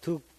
득지 0.00 0.30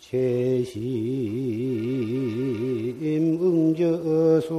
제심 0.00 0.82
응저수 3.00 4.52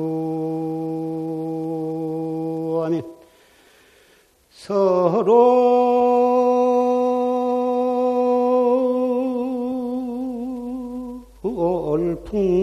하면 2.86 3.04
서로 4.50 5.73
풍화 11.42 12.62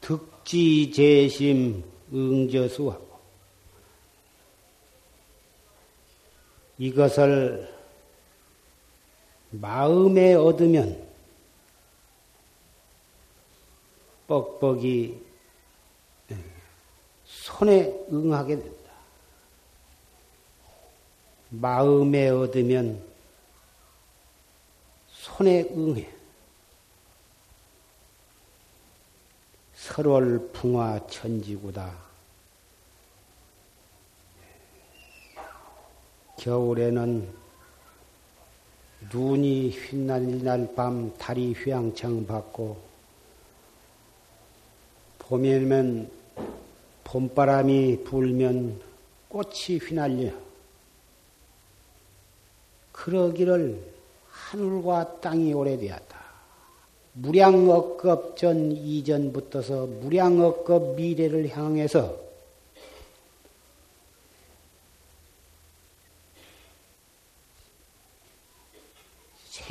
득지재심 0.00 1.82
응저수하 2.12 3.11
이것을 6.78 7.72
마음에 9.50 10.34
얻으면 10.34 11.06
뻑뻑이 14.26 15.20
손에 17.24 18.06
응하게 18.10 18.58
된다. 18.58 18.92
마음에 21.50 22.30
얻으면 22.30 23.02
손에 25.08 25.62
응해. 25.70 26.08
설월 29.74 30.50
풍화 30.52 31.06
천지구다. 31.08 32.11
겨울에는 36.42 37.28
눈이 39.12 39.70
휘날릴 39.70 40.42
날밤 40.42 41.14
달이 41.16 41.52
휘황청 41.52 42.26
받고 42.26 42.76
봄에는 45.20 46.10
봄바람이 47.04 48.02
불면 48.02 48.80
꽃이 49.28 49.78
휘날려 49.80 50.32
그러기를 52.90 53.80
하늘과 54.28 55.20
땅이 55.20 55.52
오래되었다. 55.52 56.22
무량억급 57.12 58.36
전 58.36 58.72
이전부터서 58.72 59.86
무량억급 59.86 60.96
미래를 60.96 61.56
향해서 61.56 62.31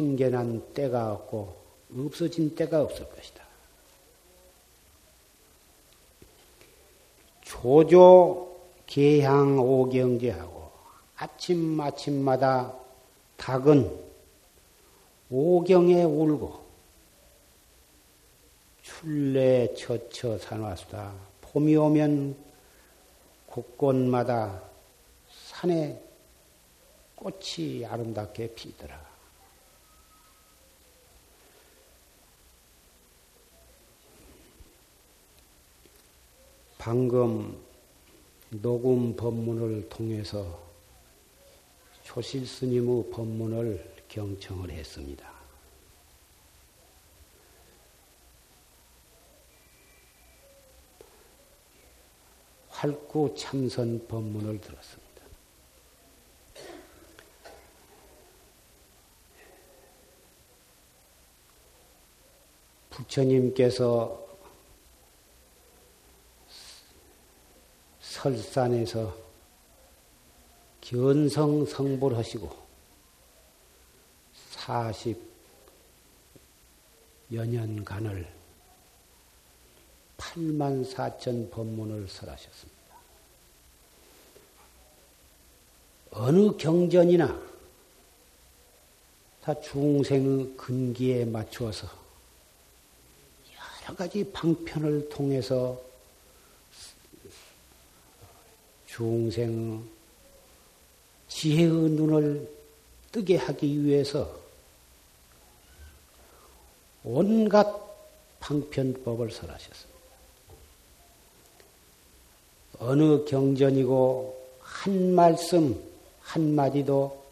생겨난 0.02 0.74
때가 0.74 1.14
없고 1.14 1.56
없어진 1.96 2.56
때가 2.56 2.82
없을 2.82 3.08
것이다. 3.08 3.44
조조 7.42 8.58
개향 8.88 9.60
오경제하고 9.60 10.72
아침 11.18 11.80
아침마다 11.80 12.74
닭은 13.38 13.96
오경에 15.30 16.04
울고 16.04 16.60
출래 18.82 19.72
처처 19.76 20.40
산화수다. 20.40 21.14
봄이 21.42 21.76
오면 21.76 22.36
곳곳마다 23.46 24.64
산에 25.30 26.02
꽃이 27.16 27.86
아름답게 27.86 28.56
피더라. 28.56 29.11
방금 36.84 37.64
녹음 38.50 39.16
법문을 39.16 39.88
통해서 39.88 40.60
초실 42.02 42.48
스님의 42.48 43.12
법문을 43.12 44.04
경청을 44.08 44.72
했습니다. 44.72 45.32
활구 52.70 53.36
참선 53.38 54.08
법문을 54.08 54.60
들었습니다. 54.60 55.22
부처님께서 62.90 64.31
설산에서 68.22 69.18
견성 70.82 71.66
성불 71.66 72.16
하시고 72.16 72.56
40여 74.54 75.18
년간을 77.32 78.28
8만 80.18 80.94
4천 80.94 81.50
법문을 81.50 82.08
설하셨습니다. 82.08 82.72
어느 86.12 86.56
경전이나 86.58 87.42
다 89.42 89.60
중생의 89.62 90.58
근기에 90.58 91.26
맞추어서 91.26 91.88
여러 93.84 93.96
가지 93.96 94.32
방편을 94.32 95.10
통해서 95.10 95.91
중생 98.96 99.88
지혜의 101.30 101.70
눈을 101.70 102.50
뜨게 103.12 103.38
하기 103.38 103.86
위해서 103.86 104.30
온갖 107.04 107.66
방편법을 108.42 109.32
설하셨습니다. 109.32 109.92
어느 112.80 113.24
경전이고 113.26 114.42
한 114.60 115.14
말씀 115.16 115.82
한 116.20 116.54
마디도 116.54 117.24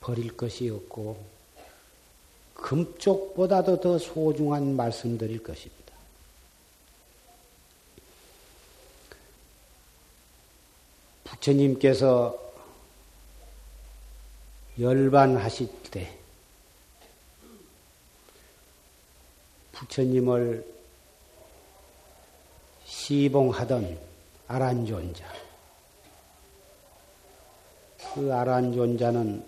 버릴 0.00 0.36
것이 0.36 0.70
없고 0.70 1.22
금쪽보다도 2.54 3.80
더 3.80 3.98
소중한 3.98 4.74
말씀드릴 4.74 5.42
것입니다. 5.42 5.85
부처님께서 11.46 12.36
열반하실 14.80 15.68
때 15.92 16.18
부처님을 19.72 20.66
시봉하던 22.84 23.98
아란존자 24.48 25.24
그 28.14 28.34
아란존자는 28.34 29.44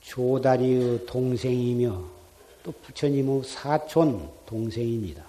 조다리의 0.00 1.04
동생이며 1.04 2.04
또 2.62 2.72
부처님의 2.72 3.44
사촌 3.44 4.30
동생입니다. 4.46 5.27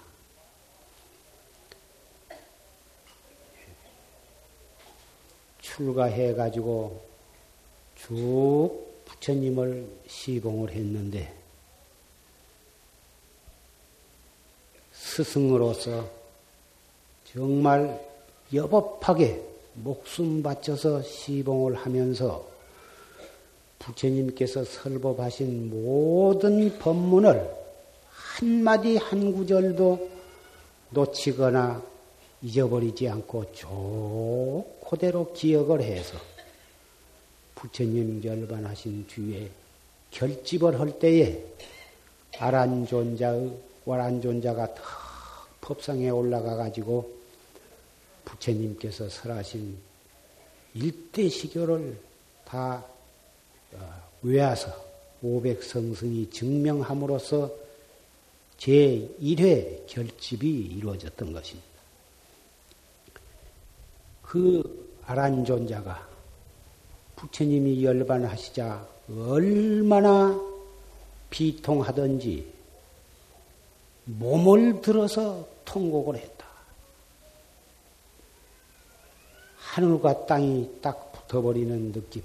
출가해 5.80 6.34
가지고 6.34 7.00
쭉 7.96 8.70
부처님을 9.06 9.88
시봉을 10.06 10.72
했는데 10.72 11.34
스승으로서 14.92 16.06
정말 17.32 17.98
여법하게 18.52 19.42
목숨 19.72 20.42
바쳐서 20.42 21.00
시봉을 21.00 21.76
하면서 21.76 22.46
부처님께서 23.78 24.64
설법하신 24.64 25.70
모든 25.70 26.78
법문을 26.78 27.50
한마디 28.10 28.98
한 28.98 29.32
구절도 29.32 30.10
놓치거나 30.90 31.82
잊어버리지 32.42 33.08
않고 33.08 33.52
쭉 33.52 34.79
그대로 34.90 35.32
기억을 35.32 35.82
해서 35.82 36.18
부처님 37.54 38.24
열반하신 38.24 39.06
뒤에 39.06 39.48
결집을 40.10 40.80
할 40.80 40.98
때에 40.98 41.44
아란존자의 42.36 43.56
와란존자가 43.84 44.74
더 44.74 44.82
법상에 45.60 46.10
올라가 46.10 46.56
가지고 46.56 47.08
부처님께서 48.24 49.08
설하신 49.08 49.78
일대시교를 50.74 51.96
다 52.44 52.84
어, 53.72 54.02
외워서 54.22 54.74
500성승이 55.22 56.32
증명함으로써 56.32 57.48
제1회 58.58 59.86
결집이 59.86 60.50
이루어졌던 60.50 61.32
것입니다. 61.32 61.69
그 64.30 64.62
아란존자가 65.06 66.08
부처님이 67.16 67.82
열반하시자 67.82 68.86
얼마나 69.08 70.40
비통하던지 71.30 72.46
몸을 74.04 74.82
들어서 74.82 75.48
통곡을 75.64 76.14
했다. 76.14 76.46
하늘과 79.56 80.26
땅이 80.26 80.78
딱 80.80 81.10
붙어버리는 81.10 81.90
느낌. 81.90 82.22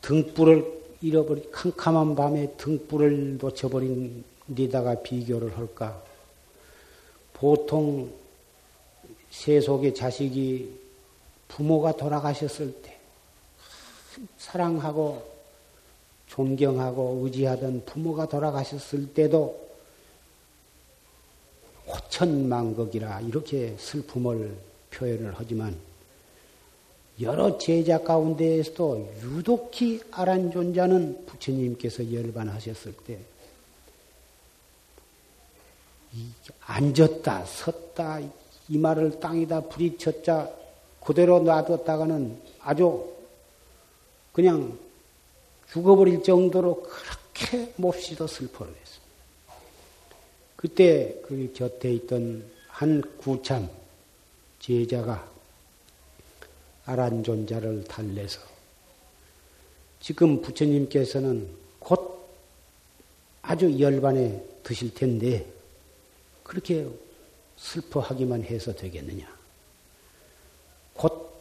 등불을 0.00 0.82
잃어버린 1.00 1.48
캄캄한 1.52 2.16
밤에 2.16 2.54
등불을 2.56 3.38
놓쳐버린 3.38 4.24
데다가 4.52 5.00
비교를 5.00 5.56
할까? 5.56 6.02
보통 7.34 8.21
세속의 9.32 9.94
자식이 9.94 10.78
부모가 11.48 11.96
돌아가셨을 11.96 12.82
때 12.82 12.98
사랑하고 14.38 15.32
존경하고 16.28 17.22
의지하던 17.24 17.84
부모가 17.86 18.28
돌아가셨을 18.28 19.12
때도 19.14 19.60
호천만극이라 21.86 23.22
이렇게 23.22 23.74
슬픔을 23.78 24.56
표현을 24.90 25.32
하지만 25.34 25.76
여러 27.20 27.58
제자 27.58 27.98
가운데에서도 28.02 29.14
유독히 29.22 30.00
아란존자는 30.10 31.26
부처님께서 31.26 32.12
열반하셨을 32.12 32.94
때 33.06 33.18
앉았다 36.60 37.44
섰다 37.46 38.20
이마를 38.72 39.20
땅에다 39.20 39.68
부딪혔자 39.68 40.50
그대로 41.04 41.40
놔뒀다가는 41.40 42.40
아주 42.60 43.12
그냥 44.32 44.78
죽어버릴 45.70 46.22
정도로 46.22 46.82
그렇게 46.82 47.72
몹시도 47.76 48.26
슬퍼를 48.26 48.72
했습니다. 48.72 49.02
그때 50.56 51.20
그 51.26 51.52
곁에 51.54 51.92
있던 51.92 52.44
한 52.68 53.02
구참 53.18 53.68
제자가 54.58 55.30
아란존자를 56.86 57.84
달래서 57.84 58.40
지금 60.00 60.40
부처님께서는 60.40 61.46
곧 61.78 62.26
아주 63.42 63.78
열반에 63.78 64.42
드실 64.62 64.94
텐데 64.94 65.46
그렇게 66.42 66.88
슬퍼하기만 67.62 68.42
해서 68.44 68.74
되겠느냐. 68.74 69.26
곧 70.94 71.32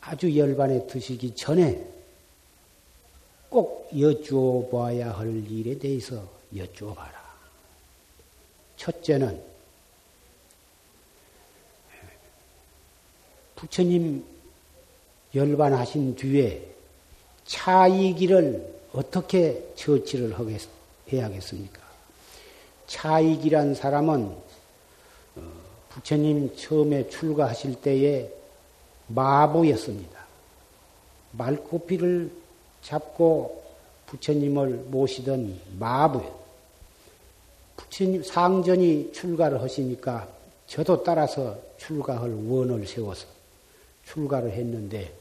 아주 0.00 0.36
열반에 0.36 0.86
드시기 0.86 1.34
전에 1.34 1.86
꼭 3.48 3.88
여쭈어 3.98 4.68
봐야 4.70 5.12
할 5.12 5.28
일에 5.50 5.78
대해서 5.78 6.26
여쭈어 6.56 6.94
봐라. 6.94 7.20
첫째는 8.76 9.42
부처님 13.56 14.24
열반하신 15.34 16.16
뒤에 16.16 16.66
차이기를 17.44 18.80
어떻게 18.92 19.70
처치를 19.76 20.38
하겠, 20.38 20.62
해야겠습니까? 21.12 21.82
차이기란 22.86 23.74
사람은 23.74 24.24
어, 24.24 24.49
부처님 25.90 26.56
처음에 26.56 27.08
출가하실 27.08 27.80
때에 27.82 28.32
마부였습니다. 29.08 30.20
말코피를 31.32 32.30
잡고 32.82 33.62
부처님을 34.06 34.86
모시던 34.88 35.60
마부였 35.78 36.32
부처님 37.76 38.22
상전이 38.22 39.12
출가를 39.12 39.60
하시니까 39.62 40.28
저도 40.66 41.02
따라서 41.02 41.58
출가할 41.78 42.30
원을 42.30 42.86
세워서 42.86 43.26
출가를 44.06 44.52
했는데 44.52 45.12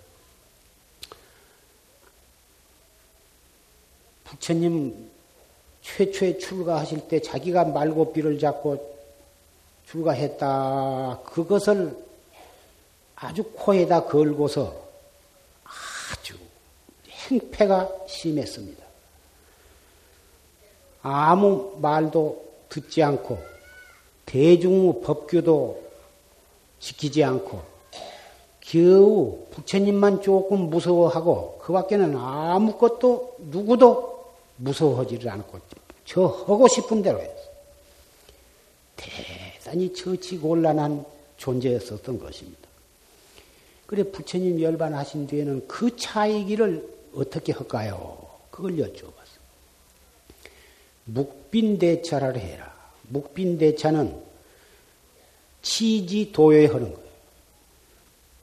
부처님 4.24 5.10
최초에 5.82 6.38
출가하실 6.38 7.08
때 7.08 7.20
자기가 7.20 7.66
말고비를 7.66 8.38
잡고 8.38 8.99
출가했다. 9.90 11.22
그것을 11.26 11.98
아주 13.16 13.44
코에다 13.44 14.06
걸고서 14.06 14.74
아주 15.64 16.38
행패가 17.08 17.90
심했습니다. 18.08 18.84
아무 21.02 21.78
말도 21.82 22.50
듣지 22.70 23.02
않고 23.02 23.40
대중 24.26 25.02
법규도 25.02 25.82
지키지 26.80 27.24
않고 27.24 27.62
겨우 28.60 29.48
부처님만 29.52 30.22
조금 30.22 30.70
무서워하고 30.70 31.58
그 31.64 31.74
밖에는 31.74 32.16
아무것도 32.16 33.38
누구도 33.40 34.34
무서워하지를 34.58 35.32
않고 35.32 35.60
저 36.06 36.26
하고 36.26 36.68
싶은 36.68 37.02
대로 37.02 37.20
했어. 37.20 37.50
대단히 39.60 39.94
처치 39.94 40.38
곤란한 40.38 41.06
존재였었던 41.38 42.20
것입니다. 42.20 42.68
그래 43.86 44.04
부처님 44.04 44.62
열반하신 44.62 45.28
뒤에는 45.28 45.68
그 45.68 45.96
차이기를 45.96 46.88
어떻게 47.16 47.52
할까요? 47.54 48.28
그걸 48.52 48.78
여쭤봐. 48.78 49.20
묵빈대차를 51.06 52.38
해라. 52.38 52.74
묵빈대차는 53.10 54.16
치지 55.62 56.32
도여하는 56.32 56.94
거예요. 56.94 57.10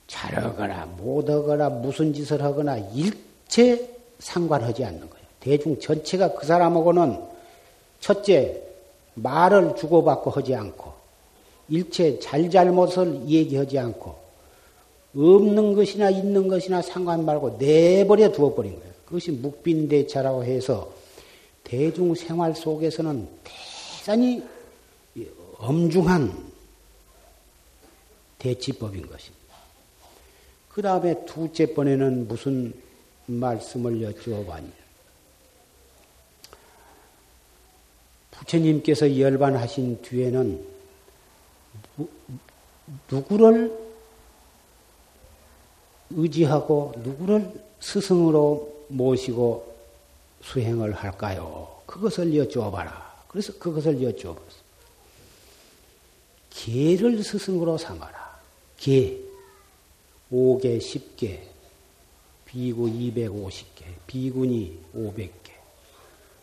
잘하거나 0.06 0.86
못하거나 0.86 1.68
무슨 1.70 2.12
짓을 2.12 2.42
하거나 2.42 2.76
일체 2.76 3.88
상관하지 4.18 4.84
않는 4.84 5.08
거예요. 5.08 5.26
대중 5.40 5.78
전체가 5.78 6.34
그 6.34 6.46
사람하고는 6.46 7.22
첫째 8.00 8.62
말을 9.14 9.76
주고받고 9.76 10.30
하지 10.30 10.54
않고 10.54 10.95
일체 11.68 12.18
잘잘못을 12.18 13.28
얘기하지 13.28 13.78
않고 13.78 14.26
없는 15.16 15.74
것이나 15.74 16.10
있는 16.10 16.48
것이나 16.48 16.82
상관 16.82 17.24
말고 17.24 17.56
내버려 17.58 18.30
두어버린 18.32 18.76
거예요. 18.78 18.92
그것이 19.06 19.30
묵빈대차라고 19.32 20.44
해서 20.44 20.92
대중 21.64 22.14
생활 22.14 22.54
속에서는 22.54 23.28
대단히 24.04 24.42
엄중한 25.58 26.52
대치법인 28.38 29.06
것입니다. 29.06 29.36
그 30.68 30.82
다음에 30.82 31.24
두째 31.24 31.72
번에는 31.72 32.28
무슨 32.28 32.74
말씀을 33.26 34.02
여쭈어봤냐. 34.02 34.70
부처님께서 38.32 39.18
열반하신 39.18 40.02
뒤에는 40.02 40.75
누구를 43.10 43.86
의지하고 46.10 46.92
누구를 46.98 47.52
스승으로 47.80 48.86
모시고 48.88 49.76
수행을 50.42 50.92
할까요? 50.92 51.82
그것을 51.86 52.34
여쭈어봐라. 52.36 53.24
그래서 53.28 53.52
그것을 53.58 54.02
여쭈어봤어. 54.02 54.56
개를 56.50 57.22
스승으로 57.22 57.76
삼아라. 57.78 58.40
개. 58.76 59.26
5개, 60.32 60.78
10개, 60.78 61.38
비구 62.44 62.86
250개, 62.86 63.84
비군이 64.06 64.76
500개, 64.94 65.52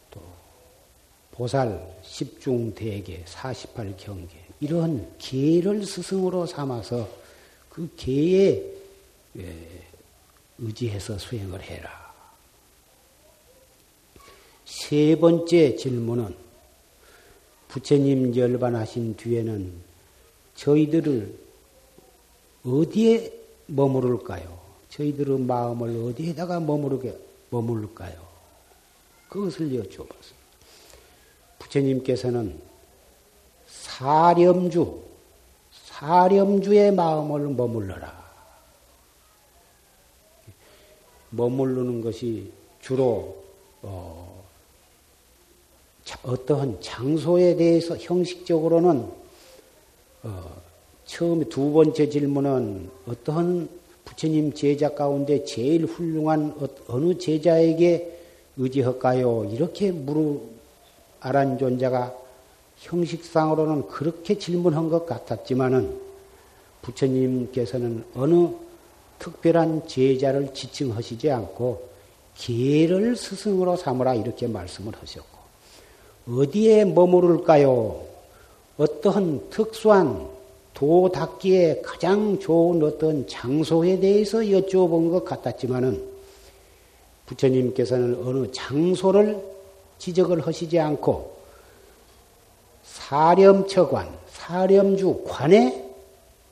또 0.10 0.22
보살 1.32 2.00
10중 2.04 2.74
대개, 2.76 3.24
48경계, 3.26 4.30
이런 4.64 5.06
개를 5.18 5.86
스승으로 5.86 6.46
삼아서 6.46 7.10
그 7.70 7.90
개에 7.98 8.64
예, 9.38 9.56
의지해서 10.58 11.18
수행을 11.18 11.62
해라. 11.62 12.14
세 14.64 15.18
번째 15.18 15.76
질문은 15.76 16.34
부처님 17.68 18.38
열반하신 18.38 19.18
뒤에는 19.18 19.74
저희들을 20.56 21.38
어디에 22.66 23.34
머무를까요? 23.68 24.62
저희들의 24.92 25.40
마음을 25.40 25.90
어디에다가 26.06 26.62
머무르게 26.62 27.20
머무를까요? 27.50 28.16
그것을 29.28 29.72
여쭤봤습니다. 29.72 30.44
부처님께서는 31.60 32.73
사렴주, 33.98 35.02
사렴주의 35.72 36.92
마음을 36.92 37.50
머물러라. 37.50 38.24
머무르는 41.30 42.02
것이 42.02 42.52
주로 42.82 43.44
어, 43.84 44.44
어떠한 46.24 46.82
장소에 46.82 47.56
대해서 47.56 47.96
형식적으로는 47.98 49.12
어, 50.24 50.62
처음에 51.06 51.46
두 51.46 51.72
번째 51.72 52.10
질문은 52.10 52.90
어떠한 53.08 53.70
부처님 54.06 54.54
제자 54.54 54.90
가운데 54.90 55.44
제일 55.44 55.86
훌륭한 55.86 56.56
어, 56.58 56.68
어느 56.88 57.18
제자에게 57.18 58.20
의지할까요? 58.58 59.46
이렇게 59.46 59.92
물어 59.92 60.40
아란 61.20 61.58
존자가 61.58 62.23
형식상으로는 62.78 63.88
그렇게 63.88 64.38
질문한 64.38 64.90
것 64.90 65.06
같았지만은 65.06 66.00
부처님께서는 66.82 68.04
어느 68.16 68.50
특별한 69.20 69.88
제자를 69.88 70.54
지칭하시지 70.54 71.32
않고 71.32 71.90
기회를 72.36 73.16
스승으로 73.16 73.78
삼으라 73.78 74.16
이렇게 74.16 74.48
말씀을 74.48 74.94
하셨고 75.00 75.44
어디에 76.30 76.86
머무를까요? 76.86 78.02
어떠한 78.78 79.50
특수한 79.50 80.28
도 80.74 81.10
닦기에 81.10 81.82
가장 81.84 82.40
좋은 82.40 82.82
어떤 82.82 83.28
장소에 83.28 84.00
대해서 84.00 84.40
여쭤본 84.40 85.12
것 85.12 85.24
같았지만은 85.24 86.04
부처님께서는 87.28 88.24
어느 88.26 88.52
장소를 88.52 89.40
지적을 90.00 90.46
하시지 90.46 90.80
않고 90.80 91.33
사렴처관, 93.08 94.18
사렴주 94.30 95.26
관에 95.28 95.84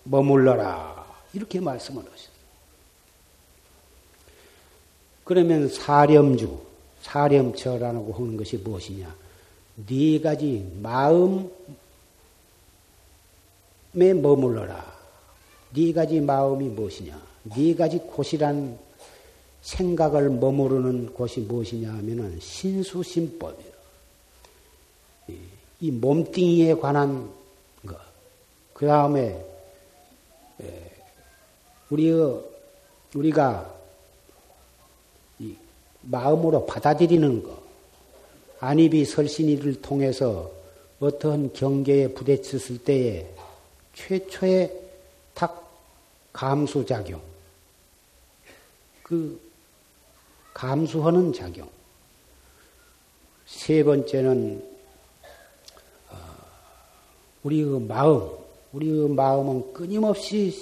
머물러라. 0.04 1.06
이렇게 1.34 1.60
말씀을. 1.60 2.04
그러면 5.24 5.70
사렴주, 5.70 6.60
사렴처라고 7.04 8.14
하는 8.14 8.36
것이 8.36 8.58
무엇이냐? 8.58 9.16
네 9.88 10.20
가지 10.20 10.70
마음, 10.82 11.50
에 13.96 14.14
머물러라. 14.14 15.00
네 15.74 15.94
가지 15.94 16.20
마음이 16.20 16.68
무엇이냐? 16.68 17.22
네 17.44 17.76
가지 17.76 18.00
곳이란 18.00 18.78
생각을 19.62 20.30
머무르는 20.30 21.14
곳이 21.14 21.40
무엇이냐 21.42 21.94
하면은 21.94 22.38
신수심법이에요. 22.42 23.71
이 25.82 25.90
몸뚱이에 25.90 26.76
관한 26.76 27.30
것. 27.86 27.98
그 28.74 28.86
다음에 28.86 29.44
우리 31.90 32.12
우리가 33.16 33.76
마음으로 36.02 36.66
받아들이는 36.66 37.44
것. 37.44 37.60
안입이 38.60 39.06
설신이를 39.06 39.82
통해서 39.82 40.52
어떤 41.00 41.52
경계에 41.52 42.10
부딪혔을 42.14 42.84
때에 42.84 43.28
최초의 43.96 44.72
탁 45.34 45.68
감수작용. 46.32 47.20
그 49.02 49.42
감수하는 50.54 51.34
작용. 51.34 51.68
세 53.48 53.84
번째는 53.84 54.64
어, 54.64 54.71
우리의 57.44 57.82
마음, 57.82 58.30
우리의 58.74 59.10
마음은 59.10 59.74
끊임없이 59.74 60.54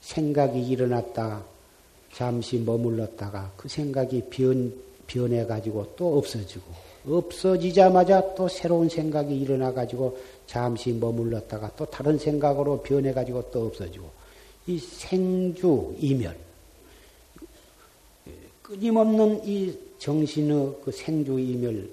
생각이 0.00 0.60
일어났다. 0.60 1.44
잠시 2.12 2.58
머물렀다가 2.58 3.52
그 3.56 3.68
생각이 3.68 4.22
변, 4.30 4.72
변해가지고 5.06 5.94
또 5.96 6.18
없어지고 6.18 6.62
없어지자마자 7.06 8.34
또 8.34 8.48
새로운 8.48 8.88
생각이 8.88 9.36
일어나가지고 9.36 10.16
잠시 10.46 10.92
머물렀다가 10.92 11.72
또 11.76 11.84
다른 11.86 12.16
생각으로 12.18 12.80
변해가지고 12.82 13.50
또 13.50 13.66
없어지고 13.66 14.08
이 14.66 14.78
생주 14.78 15.94
이멸 15.98 16.36
끊임없는 18.62 19.46
이 19.46 19.76
정신의 19.98 20.76
그 20.84 20.92
생주 20.92 21.38
이멸 21.38 21.90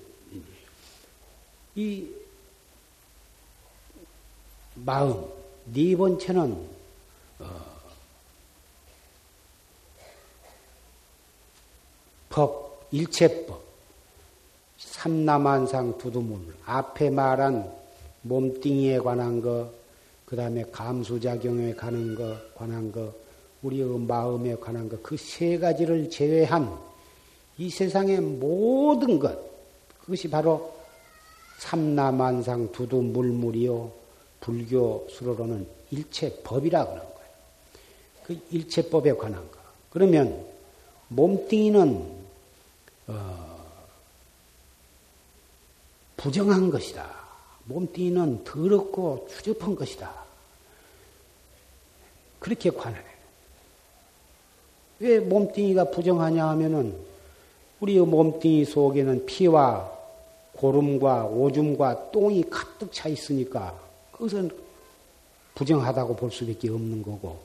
이 1.76 2.08
마음 4.76 5.26
네 5.66 5.96
번째는 5.96 6.70
어, 7.40 7.46
법 12.30 12.88
일체법. 12.92 13.62
삼남한상 14.78 15.98
두두물 15.98 16.40
앞에 16.66 17.10
말한 17.10 17.72
몸뚱이에 18.24 19.00
관한 19.00 19.42
것, 19.42 19.70
그 20.26 20.36
다음에 20.36 20.64
감수작용에 20.72 21.74
관한 21.74 22.14
것, 22.16 22.54
관한 22.56 22.92
것, 22.92 23.14
우리의 23.64 24.00
마음에 24.00 24.56
관한 24.56 24.88
것, 24.90 25.02
그 25.02 25.18
세 25.18 25.58
가지를 25.58 26.10
제외한 26.10 26.78
이 27.58 27.70
세상의 27.70 28.22
모든 28.22 29.20
것, 29.20 29.38
그것이 30.02 30.30
바로 30.30 30.74
삼남한상 31.60 32.72
두두물물이요, 32.72 33.92
불교 34.42 35.08
수로로는 35.10 35.66
일체법이라 35.92 36.86
그러는 36.86 37.04
거예요. 37.14 37.30
그 38.24 38.40
일체법에 38.50 39.14
관한 39.14 39.50
것. 39.50 39.60
그러면 39.92 40.46
몸뚱이는 41.08 42.22
어, 43.08 43.66
부정한 46.18 46.70
것이다. 46.70 47.10
몸뚱이는 47.66 48.44
더럽고 48.44 49.28
추접한 49.30 49.76
것이다. 49.76 50.12
그렇게 52.40 52.72
관하네. 52.72 53.06
왜 55.00 55.20
몸뚱이가 55.20 55.92
부정하냐 55.92 56.48
하면은 56.50 56.96
우리 57.80 58.00
몸뚱이 58.00 58.66
속에는 58.66 59.26
피와 59.26 59.92
고름과 60.54 61.26
오줌과 61.26 62.12
똥이 62.12 62.50
가득 62.50 62.92
차 62.92 63.10
있으니까 63.10 63.91
그것은 64.22 64.52
부정하다고 65.56 66.16
볼 66.16 66.32
수밖에 66.32 66.70
없는 66.70 67.02
거고 67.02 67.40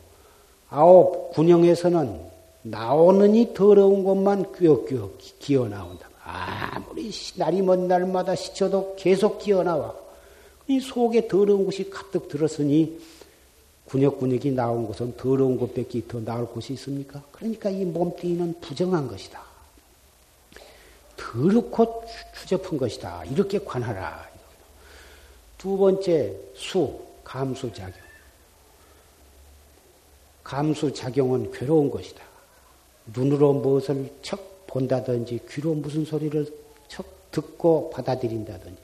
아홉 0.68 1.32
군영에서는 1.32 2.20
나오는 2.64 3.34
이 3.34 3.54
더러운 3.54 4.04
것만 4.04 4.52
뀌어뀌어 4.52 5.10
기어 5.38 5.68
나온다. 5.68 6.08
아무리 6.22 7.10
날이 7.36 7.62
먼 7.62 7.88
날마다 7.88 8.34
시쳐도 8.34 8.96
계속 8.98 9.38
기어 9.38 9.62
나와. 9.62 9.94
이 10.68 10.80
속에 10.80 11.28
더러운 11.28 11.64
것이 11.64 11.88
가득 11.88 12.28
들었으니 12.28 12.98
군역군역이 13.86 14.50
나온 14.50 14.86
것은 14.86 15.16
더러운 15.16 15.58
것밖에 15.58 16.06
더 16.08 16.20
나올 16.20 16.46
곳이 16.46 16.74
있습니까? 16.74 17.22
그러니까 17.32 17.70
이 17.70 17.84
몸뚱이는 17.84 18.60
부정한 18.60 19.08
것이다. 19.08 19.40
더럽고 21.16 22.04
추접한 22.34 22.76
것이다. 22.76 23.24
이렇게 23.26 23.60
관하라. 23.60 24.35
두 25.66 25.76
번째, 25.76 26.32
수, 26.54 26.96
감수작용. 27.24 27.92
감수작용은 30.44 31.50
괴로운 31.50 31.90
것이다. 31.90 32.22
눈으로 33.12 33.52
무엇을 33.54 34.12
척 34.22 34.68
본다든지, 34.68 35.40
귀로 35.50 35.74
무슨 35.74 36.04
소리를 36.04 36.46
척 36.86 37.04
듣고 37.32 37.90
받아들인다든지, 37.90 38.80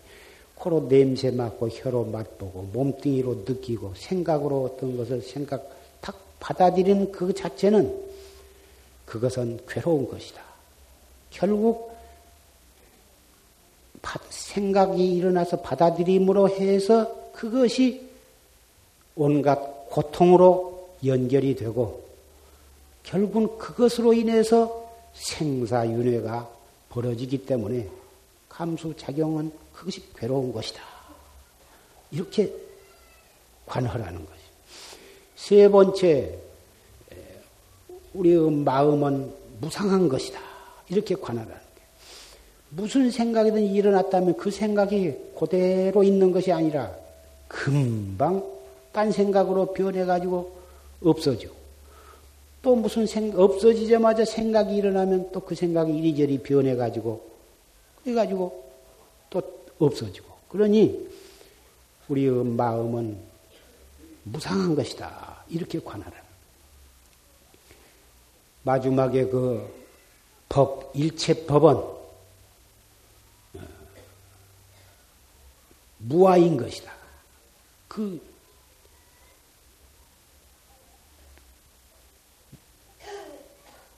코로 0.57 0.89
냄새 0.89 1.31
맡고, 1.31 1.69
혀로 1.69 2.07
맛보고, 2.07 2.71
몸뚱이로 2.73 3.45
느끼고, 3.47 3.95
생각으로 3.95 4.65
어떤 4.65 4.97
것을 4.97 5.23
생각, 5.23 5.71
탁 6.01 6.19
받아들이는 6.41 7.13
그 7.13 7.33
자체는 7.33 7.97
그것은 9.07 9.61
괴로운 9.69 10.09
것이다. 10.09 10.43
결국 11.31 11.92
생각이 14.31 15.15
일어나서 15.17 15.61
받아들임으로 15.61 16.49
해서 16.51 17.15
그것이 17.33 18.09
온갖 19.15 19.59
고통으로 19.91 20.91
연결이 21.05 21.55
되고 21.55 22.03
결국은 23.03 23.59
그것으로 23.59 24.13
인해서 24.13 24.91
생사윤회가 25.15 26.49
벌어지기 26.89 27.47
때문에 27.47 27.89
감수작용은 28.49 29.53
그것이 29.73 30.03
괴로운 30.15 30.53
것이다. 30.53 30.83
이렇게 32.11 32.53
관하라는 33.67 34.25
것이. 34.25 34.41
세 35.37 35.69
번째, 35.69 36.39
우리의 38.15 38.51
마음은 38.51 39.33
무상한 39.61 40.09
것이다. 40.09 40.41
이렇게 40.89 41.15
관하라. 41.15 41.62
무슨 42.75 43.11
생각이든 43.11 43.63
일어났다면 43.67 44.37
그 44.37 44.51
생각이 44.51 45.15
그대로 45.39 46.03
있는 46.03 46.33
것이 46.33 46.51
아니라 46.53 46.91
금방 47.49 48.43
딴 48.93 49.13
생각으로 49.13 49.73
변해가지고 49.75 50.57
없어지고 51.03 51.55
또 52.63 52.77
무슨 52.77 53.07
생각, 53.07 53.41
없어지자마자 53.41 54.25
생각이 54.25 54.75
일어나면 54.77 55.33
또 55.33 55.41
그 55.41 55.55
생각이 55.55 55.95
이리저리 55.97 56.39
변해가지고 56.39 57.31
그래가지고 58.03 58.65
또 59.29 59.43
없어지고 59.79 60.29
그러니 60.49 61.09
우리의 62.09 62.45
마음은 62.45 63.17
무상한 64.25 64.75
것이다. 64.75 65.45
이렇게 65.49 65.81
관하라. 65.81 66.13
마지막에 68.63 69.27
그 69.27 69.69
법, 70.49 70.93
일체 70.95 71.35
법은 71.47 72.02
무아인 76.05 76.57
것이다. 76.57 76.93
그 77.89 78.21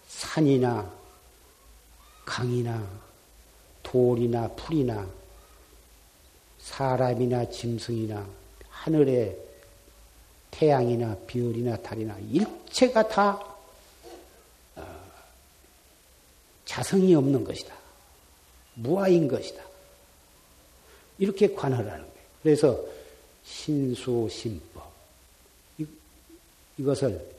산이나 0.09 0.93
강이나 2.25 2.87
돌이나 3.83 4.49
풀이나 4.49 5.07
사람이나 6.59 7.49
짐승이나 7.51 8.27
하늘의 8.69 9.39
태양이나 10.51 11.17
별이나 11.27 11.77
달이나 11.77 12.17
일체가 12.31 13.09
다 13.09 13.57
어, 14.77 15.11
자성이 16.65 17.15
없는 17.15 17.45
것이다. 17.45 17.75
무아인 18.75 19.29
것이다. 19.29 19.74
이렇게 21.19 21.55
관하라는 21.55 22.01
거예요. 22.01 22.29
그래서 22.43 22.85
신수심법 23.45 24.93
이것을 26.79 27.35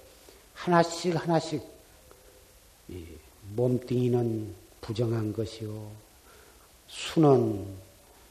하나씩 0.53 1.15
하나씩 1.15 1.61
몸뚱이는 3.55 4.53
부정한 4.81 5.33
것이요, 5.33 5.91
수는 6.87 7.67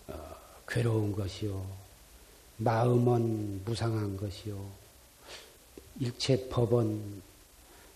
어, 0.09 0.37
괴로운 0.69 1.13
것이요, 1.13 1.65
마음은 2.59 3.65
무상한 3.65 4.17
것이요, 4.17 4.65
일체 6.01 6.49
법은 6.49 7.23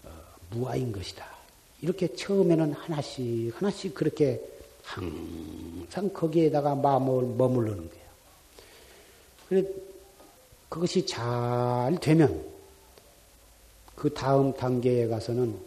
어, 0.05 0.11
무아인 0.51 0.93
것이다. 0.93 1.27
이렇게 1.81 2.15
처음에는 2.15 2.73
하나씩 2.73 3.55
하나씩 3.57 3.95
그렇게 3.95 4.41
항상 4.89 6.11
거기에다가 6.15 6.75
마음을 6.75 7.37
머무르는 7.37 7.89
거예요. 7.91 8.09
그래, 9.49 9.65
그것이 10.69 11.05
잘 11.05 11.99
되면 12.01 12.45
그 13.95 14.13
다음 14.15 14.55
단계에 14.55 15.07
가서는 15.07 15.59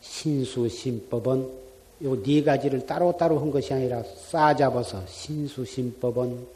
신수심법은 0.00 1.68
요 2.04 2.22
네 2.22 2.44
가지를 2.44 2.86
따로따로 2.86 3.40
한 3.40 3.50
것이 3.50 3.74
아니라 3.74 4.04
싸잡아서 4.04 5.04
신수심법은 5.06 6.46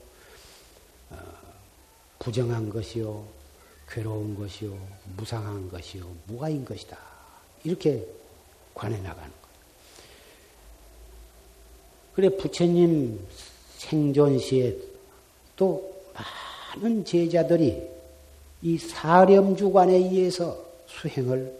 어, 1.10 1.16
부정한 2.20 2.70
것이요, 2.70 3.24
괴로운 3.88 4.36
것이요, 4.36 4.78
무상한 5.16 5.68
것이요, 5.68 6.06
무가인 6.26 6.64
것이다. 6.64 6.96
이렇게 7.64 8.06
관해 8.74 9.00
나가는 9.00 9.41
그래 12.14 12.28
부처님 12.28 13.18
생존 13.78 14.38
시에 14.38 14.76
또 15.56 15.92
많은 16.76 17.04
제자들이 17.04 17.82
이 18.62 18.78
사렴주관에 18.78 19.94
의해서 19.94 20.58
수행을 20.86 21.52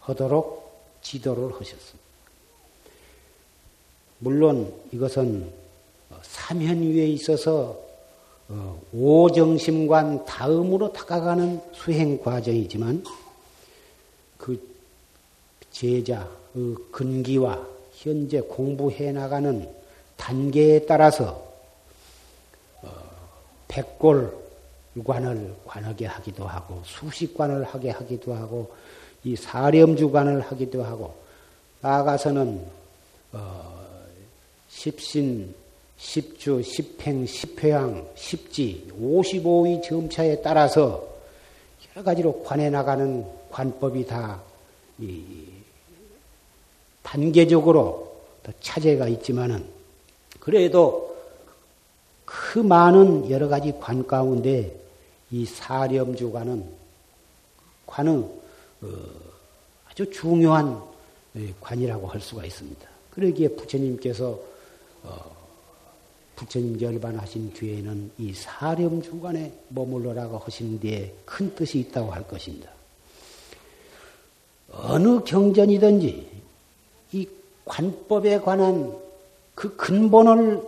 하도록 0.00 0.98
지도를 1.02 1.52
하셨습니다. 1.52 2.08
물론 4.20 4.72
이것은 4.92 5.50
삼현위에 6.22 7.06
있어서 7.08 7.78
어, 8.50 8.80
오정심관 8.94 10.24
다음으로 10.24 10.92
다가가는 10.92 11.60
수행 11.74 12.18
과정이지만 12.18 13.04
그 14.38 14.58
제자 15.70 16.28
그 16.54 16.88
근기와 16.90 17.77
현재 18.00 18.40
공부해 18.40 19.10
나가는 19.10 19.68
단계에 20.16 20.86
따라서 20.86 21.44
어, 22.80 22.88
백골관을 23.66 25.56
관하게 25.66 26.06
하기도 26.06 26.46
하고 26.46 26.80
수식관을 26.84 27.64
하게 27.64 27.90
하기도 27.90 28.34
하고 28.34 28.72
이 29.24 29.34
사렴주관을 29.34 30.42
하기도 30.42 30.84
하고 30.84 31.14
나아가서는 31.80 32.64
어, 33.32 33.84
십신, 34.68 35.52
십주, 35.96 36.62
십행, 36.62 37.26
십회양, 37.26 38.08
십지, 38.14 38.92
55위 39.00 39.82
점차에 39.82 40.40
따라서 40.40 41.04
여러 41.90 42.04
가지로 42.04 42.44
관해 42.44 42.70
나가는 42.70 43.26
관법이 43.50 44.06
다 44.06 44.40
단계적으로 47.08 48.20
차제가 48.60 49.08
있지만은 49.08 49.64
그래도 50.38 51.16
그 52.26 52.58
많은 52.58 53.30
여러 53.30 53.48
가지 53.48 53.72
관 53.80 54.06
가운데 54.06 54.78
이 55.30 55.46
사렴주관은 55.46 56.64
관은 57.86 58.30
어, 58.82 58.86
아주 59.90 60.10
중요한 60.10 60.82
예, 61.36 61.52
관이라고 61.60 62.06
할 62.06 62.20
수가 62.20 62.44
있습니다. 62.44 62.86
그러기에 63.10 63.48
부처님께서 63.48 64.38
어, 65.04 65.36
부처님 66.36 66.80
열반하신 66.80 67.54
뒤에는 67.54 68.10
이 68.18 68.34
사렴주관에 68.34 69.52
머물러라고 69.68 70.38
하신 70.38 70.78
데에 70.78 71.14
큰 71.24 71.54
뜻이 71.54 71.78
있다고 71.80 72.12
할 72.12 72.28
것입니다. 72.28 72.70
어느 74.70 75.20
경전이든지 75.24 76.06
이 76.06 76.37
관법에 77.68 78.40
관한 78.40 78.96
그 79.54 79.76
근본을 79.76 80.62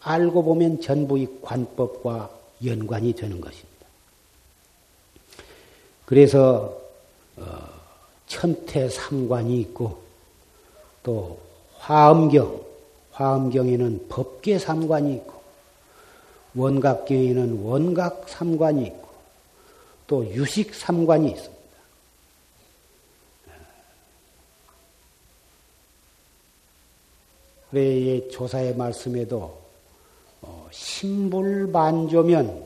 알고 0.00 0.42
보면 0.42 0.80
전부 0.80 1.18
이 1.18 1.28
관법과 1.42 2.30
연관이 2.64 3.12
되는 3.12 3.40
것입니다. 3.40 3.86
그래서 6.04 6.80
어, 7.36 7.44
천태 8.26 8.88
삼관이 8.88 9.60
있고 9.60 9.98
또 11.02 11.38
화엄경, 11.78 12.60
화엄경에는 13.12 14.06
법계 14.08 14.58
삼관이 14.58 15.14
있고 15.14 15.34
원각경에는 16.54 17.62
원각 17.62 18.28
삼관이 18.28 18.86
있고 18.86 19.08
또 20.06 20.26
유식 20.26 20.74
삼관이 20.74 21.30
있습니다. 21.30 21.55
그래 27.76 28.26
조사의 28.30 28.74
말씀에도 28.74 29.58
어, 30.40 30.66
신불 30.70 31.70
반조면 31.70 32.64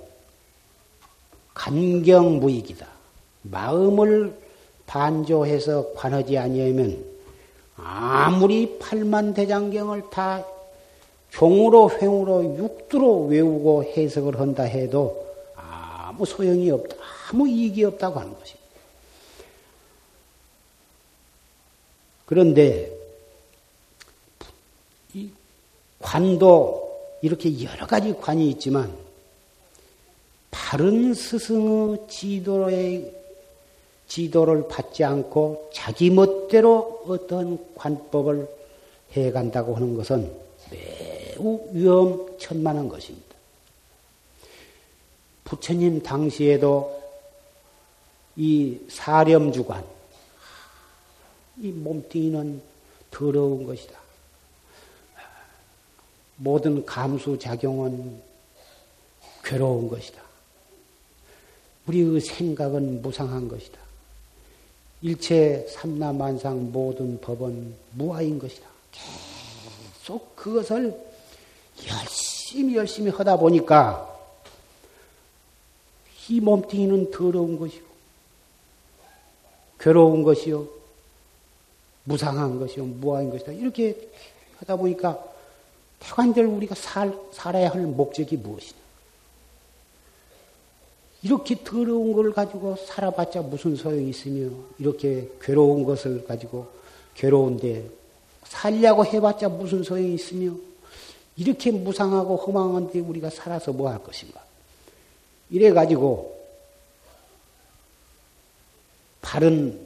간경무익이다. 1.52 2.86
마음을 3.42 4.32
반조해서 4.86 5.94
관하지 5.94 6.38
아니하면 6.38 7.04
아무리 7.74 8.78
팔만대장경을 8.78 10.10
다 10.10 10.46
종으로 11.30 11.90
횡으로 11.90 12.56
육두로 12.58 13.26
외우고 13.26 13.82
해석을 13.82 14.38
한다 14.38 14.62
해도 14.62 15.26
아무 15.56 16.24
소용이 16.24 16.70
없다. 16.70 16.94
아무 17.32 17.48
이익이 17.48 17.82
없다고 17.82 18.20
하는 18.20 18.32
것입니다. 18.38 18.70
그런데 22.26 23.00
이 25.14 25.30
관도 26.00 27.18
이렇게 27.22 27.62
여러 27.62 27.86
가지 27.86 28.14
관이 28.14 28.48
있지만 28.50 28.92
바른 30.50 31.14
스승의 31.14 32.06
지도의 32.08 33.14
지도를 34.08 34.66
받지 34.66 35.04
않고 35.04 35.70
자기 35.72 36.10
멋대로 36.10 37.04
어떤 37.06 37.58
관법을 37.76 38.48
해간다고 39.12 39.76
하는 39.76 39.94
것은 39.96 40.32
매우 40.70 41.60
위험천만한 41.72 42.88
것입니다. 42.88 43.28
부처님 45.44 46.02
당시에도 46.02 47.00
이 48.36 48.78
사렴주관, 48.88 49.84
이 51.58 51.68
몸뚱이는 51.68 52.62
더러운 53.10 53.66
것이다. 53.66 53.98
모든 56.42 56.84
감수작용은 56.86 58.20
괴로운 59.44 59.88
것이다. 59.88 60.22
우리의 61.86 62.20
생각은 62.20 63.02
무상한 63.02 63.46
것이다. 63.46 63.78
일체 65.02 65.66
삼라만상 65.68 66.72
모든 66.72 67.20
법은 67.20 67.74
무아인 67.92 68.38
것이다. 68.38 68.66
계속 68.92 70.34
그것을 70.34 70.98
열심히 71.86 72.76
열심히 72.76 73.10
하다 73.10 73.36
보니까 73.36 74.06
이 76.28 76.40
몸뚱이는 76.40 77.10
더러운 77.10 77.58
것이고 77.58 77.86
괴로운 79.78 80.22
것이요 80.22 80.68
무상한 82.04 82.58
것이요 82.58 82.84
무아인 82.84 83.30
것이다. 83.30 83.52
이렇게 83.52 84.10
하다 84.58 84.76
보니까 84.76 85.30
태관절 86.00 86.46
우리가 86.46 86.74
살, 86.74 87.16
살아야 87.32 87.70
할 87.70 87.82
목적이 87.82 88.36
무엇이냐? 88.38 88.80
이렇게 91.22 91.62
더러운 91.62 92.14
걸 92.14 92.32
가지고 92.32 92.76
살아봤자 92.76 93.42
무슨 93.42 93.76
소용이 93.76 94.08
있으며, 94.10 94.50
이렇게 94.78 95.30
괴로운 95.40 95.84
것을 95.84 96.24
가지고 96.26 96.66
괴로운데 97.14 97.88
살려고 98.44 99.04
해봤자 99.04 99.48
무슨 99.50 99.82
소용이 99.82 100.14
있으며, 100.14 100.54
이렇게 101.36 101.70
무상하고 101.70 102.36
허망한데 102.36 103.00
우리가 103.00 103.30
살아서 103.30 103.72
뭐 103.72 103.90
할 103.90 104.02
것인가? 104.02 104.42
이래 105.50 105.70
가지고, 105.72 106.38
바른 109.20 109.78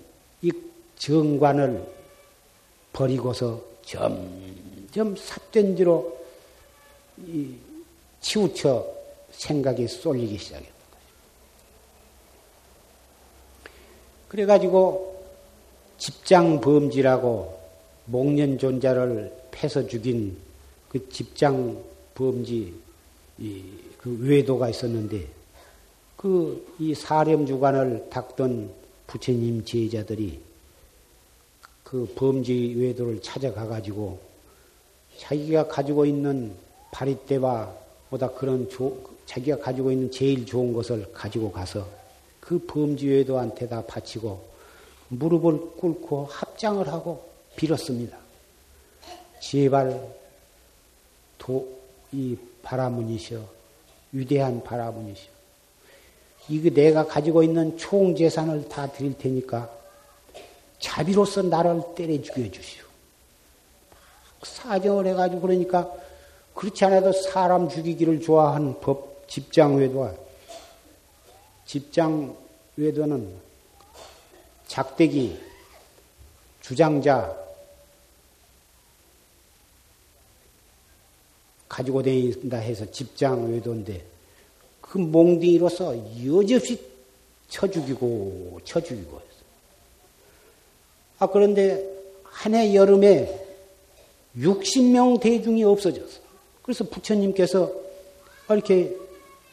이 0.43 0.53
정관을 0.97 1.85
버리고서 2.93 3.61
점 3.85 4.44
점 4.95 5.17
삿된지로 5.17 6.17
치우쳐 8.21 8.87
생각이 9.33 9.89
쏠리기 9.89 10.39
시작했던 10.39 10.73
거죠. 10.91 11.07
그래가지고 14.29 15.25
집장 15.99 16.61
범지라고 16.61 17.61
목련 18.07 18.59
존자를 18.59 19.33
패서 19.51 19.87
죽인 19.87 20.37
그 20.89 21.09
집장 21.09 21.83
범지 22.15 22.75
그 23.99 24.19
외도가 24.21 24.69
있었는데 24.69 25.27
그 26.17 26.75
이 26.79 26.95
사렴 26.95 27.47
주관을 27.47 28.09
닦던 28.11 28.71
부처님 29.07 29.65
제자들이 29.65 30.41
그 31.85 32.13
범지 32.17 32.75
외도를 32.77 33.23
찾아가 33.23 33.67
가지고 33.67 34.19
자기가 35.19 35.69
가지고 35.69 36.05
있는 36.05 36.55
바리떼와 36.91 37.73
보다 38.11 38.31
그런 38.31 38.69
조, 38.69 38.97
자기가 39.27 39.59
가지고 39.59 39.91
있는 39.91 40.11
제일 40.11 40.47
좋은 40.47 40.73
것을 40.73 41.13
가지고 41.13 41.51
가서 41.51 41.87
그 42.41 42.59
범지 42.59 43.09
외도한테 43.09 43.69
다 43.69 43.83
바치고 43.87 44.55
무릎을 45.09 45.77
꿇고 45.77 46.27
합장을 46.27 46.87
하고 46.89 47.25
빌었습니다. 47.57 48.17
제발 49.41 50.01
도, 51.39 51.69
이 52.13 52.37
바라문이시여 52.63 53.47
위대한 54.13 54.63
바라문이시여 54.63 55.35
이거 56.49 56.71
내가 56.71 57.07
가지고 57.07 57.43
있는 57.43 57.77
총 57.79 58.15
재산을 58.15 58.69
다 58.69 58.91
드릴 58.91 59.17
테니까 59.17 59.71
자비로서 60.79 61.43
나를 61.43 61.83
때려 61.95 62.21
죽여 62.21 62.51
주시오. 62.51 62.84
사정을 64.45 65.07
해가지고 65.09 65.41
그러니까 65.41 65.91
그렇지 66.55 66.85
않아도 66.85 67.13
사람 67.13 67.69
죽이기를 67.69 68.21
좋아하는 68.21 68.79
법 68.81 69.29
집장 69.29 69.77
외도와 69.77 70.15
집장 71.67 72.37
외도는 72.77 73.35
작대기 74.67 75.41
주장자 76.61 77.37
가지고 81.69 82.03
다닌다 82.03 82.59
해서 82.59 82.89
집장 82.91 83.51
외도인데 83.51 84.05
그 84.81 84.99
몽둥이로서 84.99 85.97
여지없이 86.25 86.81
쳐 87.49 87.67
죽이고 87.69 88.61
쳐 88.65 88.81
죽이고 88.81 89.17
했어. 89.17 89.45
아 91.19 91.27
그런데 91.27 91.93
한 92.25 92.55
해 92.55 92.75
여름에 92.75 93.44
60명 94.39 95.21
대중이 95.21 95.65
없어졌어. 95.65 96.21
그래서 96.63 96.85
부처님께서 96.85 97.71
이렇게 98.51 98.97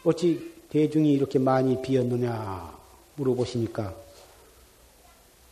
어찌 0.04 0.52
대중이 0.70 1.14
이렇게 1.14 1.38
많이 1.40 1.82
비었느냐 1.82 2.74
물어보시니까 3.16 3.94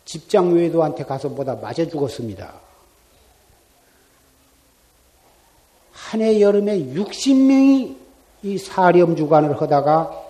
집장 0.05 0.53
외도한테 0.53 1.03
가서 1.03 1.29
보다 1.29 1.55
맞아 1.55 1.85
죽었습니다. 1.87 2.53
한 5.91 6.21
해 6.21 6.41
여름에 6.41 6.79
60명이 6.79 7.95
이 8.41 8.57
사렴 8.57 9.15
주관을 9.15 9.61
하다가 9.61 10.25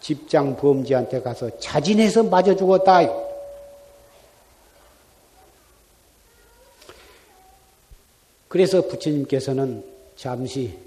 집장 0.00 0.56
범지한테 0.56 1.20
가서 1.22 1.58
자진해서 1.60 2.24
맞아 2.24 2.56
죽었다. 2.56 3.27
그래서 8.48 8.86
부처님께서는 8.86 9.84
잠시 10.16 10.78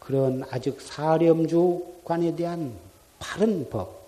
그런 0.00 0.42
아직 0.50 0.80
사렴주관에 0.80 2.36
대한 2.36 2.76
바른 3.18 3.68
법, 3.70 4.06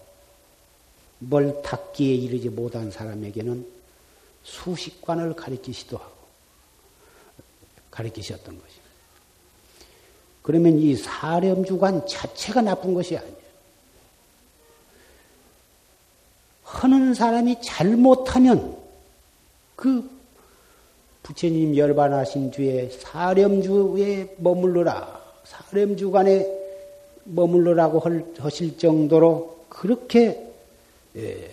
뭘 1.19 1.63
닦기에 1.63 2.15
이르지 2.15 2.49
못한 2.51 2.91
사람에게는 2.91 3.67
수식관을 4.43 5.35
가리키시도 5.35 5.97
하고, 5.97 6.13
가리키셨던 7.91 8.45
것입니다. 8.45 8.89
그러면 10.43 10.79
이 10.79 10.95
사렴주관 10.97 12.07
자체가 12.07 12.63
나쁜 12.63 12.95
것이 12.95 13.17
아니에요. 13.17 13.37
하는 16.63 17.15
사람이 17.15 17.61
잘못하면 17.63 18.77
그 19.75 20.18
부처님 21.23 21.77
열반하신 21.77 22.51
뒤에 22.51 22.91
사렴주에 22.91 24.37
머물러라. 24.39 25.19
사렴주간에 25.45 26.59
머물러라고 27.25 28.03
하실 28.39 28.79
정도로 28.79 29.65
그렇게 29.69 30.47
예, 31.17 31.51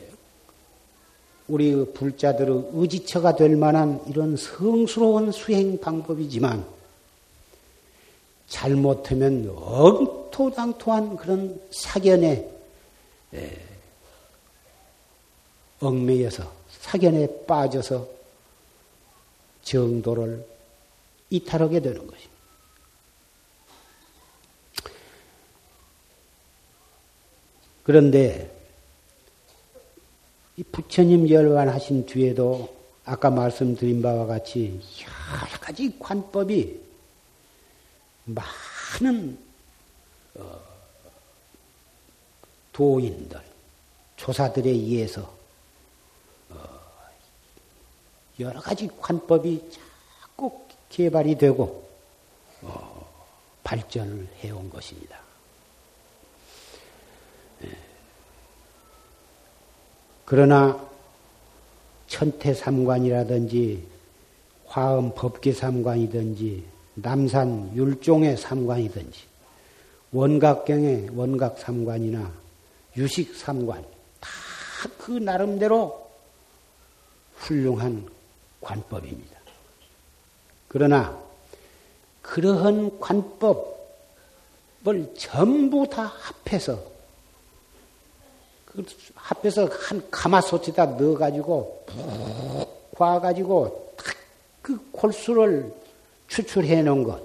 우리 1.48 1.86
불자들의 1.94 2.70
의지처가 2.74 3.36
될 3.36 3.56
만한 3.56 4.02
이런 4.08 4.36
성스러운 4.36 5.32
수행 5.32 5.80
방법이지만 5.80 6.66
잘못하면 8.48 9.54
엉토당토한 9.56 11.18
그런 11.18 11.60
사견에 11.72 12.50
예, 13.34 13.60
얽매여서 15.82 16.52
사견에 16.80 17.46
빠져서 17.46 18.08
정도를 19.66 20.46
이탈하게 21.30 21.82
되는 21.82 22.08
것입니다. 22.08 22.36
그런데 27.84 28.52
이 30.58 30.64
부처님 30.64 31.30
열반하신 31.30 32.06
뒤에도 32.06 32.74
아까 33.04 33.30
말씀드린 33.30 34.02
바와 34.02 34.26
같이 34.26 34.80
여러 35.02 35.60
가지 35.60 35.96
관법이 36.00 36.80
많은 38.26 39.38
어, 40.36 40.60
도인들, 42.74 43.40
조사들에 44.16 44.70
의해서 44.70 45.22
어, 45.22 45.45
여러 48.40 48.60
가지 48.60 48.90
관법이 49.00 49.70
자꾸 50.22 50.66
개발이 50.90 51.38
되고 51.38 51.88
어, 52.62 53.08
발전을 53.64 54.28
해온 54.44 54.70
것입니다. 54.70 55.20
그러나 60.26 60.84
천태삼관이라든지 62.08 63.88
화엄 64.66 65.14
법계삼관이든지 65.14 66.66
남산 66.96 67.76
율종의 67.76 68.38
삼관이든지 68.38 69.22
원각경의 70.12 71.10
원각삼관이나 71.16 72.32
유식삼관 72.98 73.86
다 74.20 74.30
그 75.06 75.12
나름대로 75.12 76.10
훌륭한 77.36 78.10
관법입니다. 78.66 79.40
그러나 80.68 81.18
그러한 82.22 83.00
관법을 83.00 83.64
전부 85.16 85.88
다 85.88 86.04
합해서 86.04 86.84
그 88.66 88.84
합해서 89.14 89.66
한 89.66 90.10
가마솥에다 90.10 90.86
넣어가지고 90.86 91.86
푹 91.86 92.92
과가지고 92.96 93.96
그 94.62 94.90
골수를 94.92 95.72
추출해 96.28 96.82
놓은 96.82 97.04
것. 97.04 97.24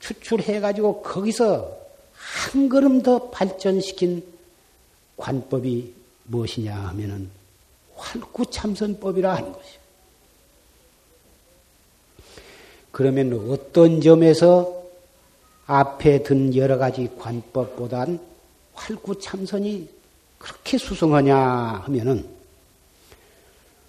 추출해가지고 0.00 1.02
거기서 1.02 1.76
한 2.14 2.68
걸음 2.68 3.02
더 3.02 3.30
발전시킨 3.30 4.24
관법이 5.16 5.94
무엇이냐 6.24 6.74
하면은 6.74 7.30
활구참선법이라 7.96 9.34
하는 9.34 9.52
것이요. 9.52 9.80
그러면 12.92 13.50
어떤 13.50 14.00
점에서 14.00 14.84
앞에 15.66 16.22
든 16.22 16.54
여러 16.54 16.78
가지 16.78 17.10
관법보단 17.18 18.20
활구참선이 18.74 19.88
그렇게 20.38 20.78
수승하냐 20.78 21.36
하면은 21.36 22.26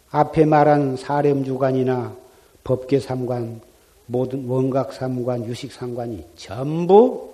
앞에 0.09 0.45
말한 0.45 0.97
사렴주관이나 0.97 2.15
법계삼관, 2.63 3.61
모든 4.07 4.47
원각삼관, 4.47 5.45
유식삼관이 5.45 6.25
전부 6.35 7.33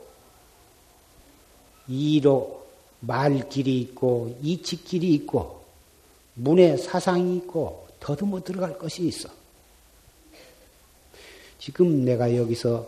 이로 1.88 2.64
말길이 3.00 3.80
있고 3.82 4.38
이치길이 4.42 5.14
있고 5.16 5.63
문에 6.36 6.78
사상이 6.78 7.38
있고 7.38 7.88
더듬어 8.00 8.44
들어갈 8.44 8.78
것이 8.78 9.08
있어. 9.08 9.30
지금 11.60 12.04
내가 12.04 12.36
여기서 12.36 12.88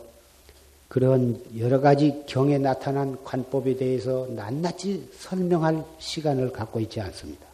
그런 0.88 1.41
여러 1.58 1.79
가지 1.79 2.23
경에 2.25 2.58
나타난 2.58 3.21
관법에 3.23 3.75
대해서 3.75 4.27
낱낱이 4.29 5.12
설명할 5.17 5.84
시간을 5.99 6.51
갖고 6.51 6.79
있지 6.79 6.99
않습니다. 7.01 7.45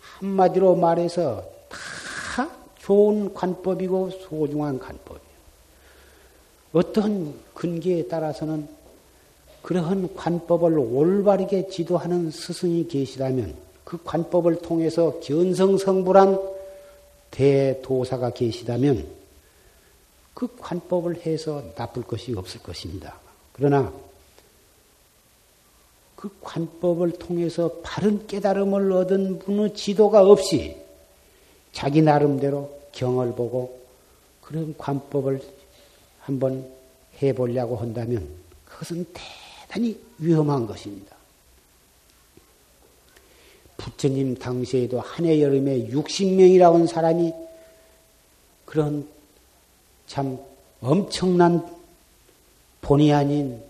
한마디로 0.00 0.76
말해서 0.76 1.44
다 1.68 2.50
좋은 2.78 3.34
관법이고 3.34 4.10
소중한 4.10 4.78
관법이에요. 4.78 5.32
어떤 6.72 7.34
근기에 7.54 8.08
따라서는 8.08 8.68
그러한 9.62 10.14
관법을 10.14 10.78
올바르게 10.78 11.68
지도하는 11.68 12.30
스승이 12.30 12.88
계시다면 12.88 13.54
그 13.84 13.98
관법을 14.02 14.62
통해서 14.62 15.20
견성성불한 15.20 16.38
대도사가 17.30 18.30
계시다면 18.30 19.06
그 20.34 20.48
관법을 20.58 21.26
해서 21.26 21.62
나쁠 21.76 22.02
것이 22.02 22.34
없을 22.34 22.62
것입니다. 22.62 23.18
그러나 23.52 23.92
그 26.16 26.30
관법을 26.40 27.12
통해서 27.18 27.80
바른 27.82 28.26
깨달음을 28.26 28.92
얻은 28.92 29.40
분의 29.40 29.74
지도가 29.74 30.22
없이 30.22 30.76
자기 31.72 32.02
나름대로 32.02 32.70
경을 32.92 33.34
보고 33.34 33.80
그런 34.40 34.74
관법을 34.78 35.42
한번 36.20 36.70
해보려고 37.20 37.76
한다면 37.76 38.28
그것은 38.64 39.06
대단히 39.12 39.98
위험한 40.18 40.66
것입니다. 40.66 41.11
부처님 43.82 44.36
당시에도 44.36 45.00
한 45.00 45.26
해 45.26 45.42
여름에 45.42 45.88
60명이라고 45.88 46.74
하는 46.74 46.86
사람이 46.86 47.32
그런 48.64 49.08
참 50.06 50.38
엄청난 50.80 51.66
본의 52.80 53.12
아닌 53.12 53.60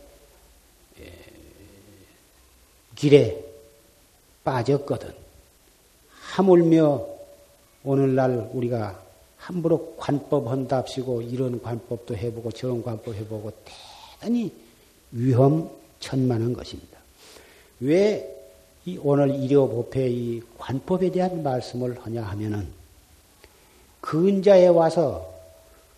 길에 2.94 3.42
빠졌거든. 4.44 5.12
하물며 6.10 7.06
오늘날 7.84 8.50
우리가 8.52 9.02
함부로 9.38 9.94
관법 9.96 10.48
한답시고 10.48 11.22
이런 11.22 11.60
관법도 11.60 12.16
해보고 12.16 12.52
저런 12.52 12.82
관법 12.82 13.14
해보고 13.14 13.52
대단히 14.20 14.52
위험천만한 15.10 16.52
것입니다. 16.52 16.98
왜 17.80 18.41
이 18.84 18.98
오늘 19.02 19.34
일요법회 19.34 20.08
이 20.08 20.42
관법에 20.58 21.10
대한 21.10 21.42
말씀을 21.42 21.98
하냐 22.00 22.22
하면은 22.22 22.66
근자에 24.00 24.66
와서 24.66 25.32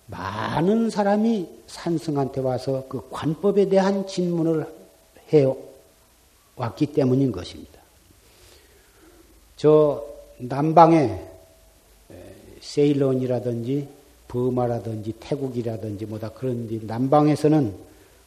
많은 0.06 0.90
사람이 0.90 1.48
산승한테 1.66 2.42
와서 2.42 2.84
그 2.88 3.08
관법에 3.10 3.68
대한 3.70 4.06
질문을 4.06 4.66
해 5.32 5.46
왔기 6.56 6.86
때문인 6.92 7.32
것입니다. 7.32 7.80
저 9.56 10.04
남방에 10.36 11.26
세일론이라든지 12.60 13.88
버마라든지 14.28 15.14
태국이라든지 15.20 16.04
뭐다 16.06 16.30
그런 16.30 16.68
남방에서는 16.82 17.74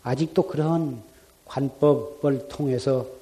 아직도 0.01 0.47
그런 0.47 1.03
관법을 1.45 2.47
통해서 2.47 3.16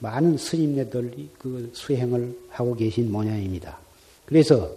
많은 0.00 0.36
스님네들이 0.36 1.30
그 1.38 1.70
수행을 1.74 2.36
하고 2.48 2.74
계신 2.74 3.12
모양입니다. 3.12 3.78
그래서 4.26 4.70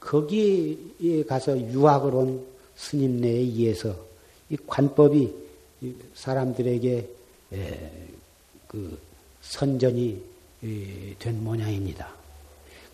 거기에 0.00 1.24
가서 1.24 1.58
유학을 1.58 2.14
온 2.14 2.46
스님네에 2.76 3.32
의해서 3.32 3.94
이 4.50 4.56
관법이 4.66 5.32
사람들에게 6.14 7.08
그 8.66 8.98
선전이 9.42 10.22
된 11.18 11.44
모양입니다. 11.44 12.12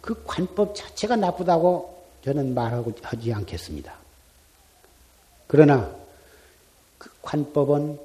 그 0.01 0.23
관법 0.25 0.75
자체가 0.75 1.17
나쁘다고 1.17 1.97
저는 2.25 2.55
말하고 2.55 2.93
하지 3.03 3.33
않겠습니다. 3.33 3.95
그러나 5.47 5.95
그 6.99 7.11
관법은 7.23 7.99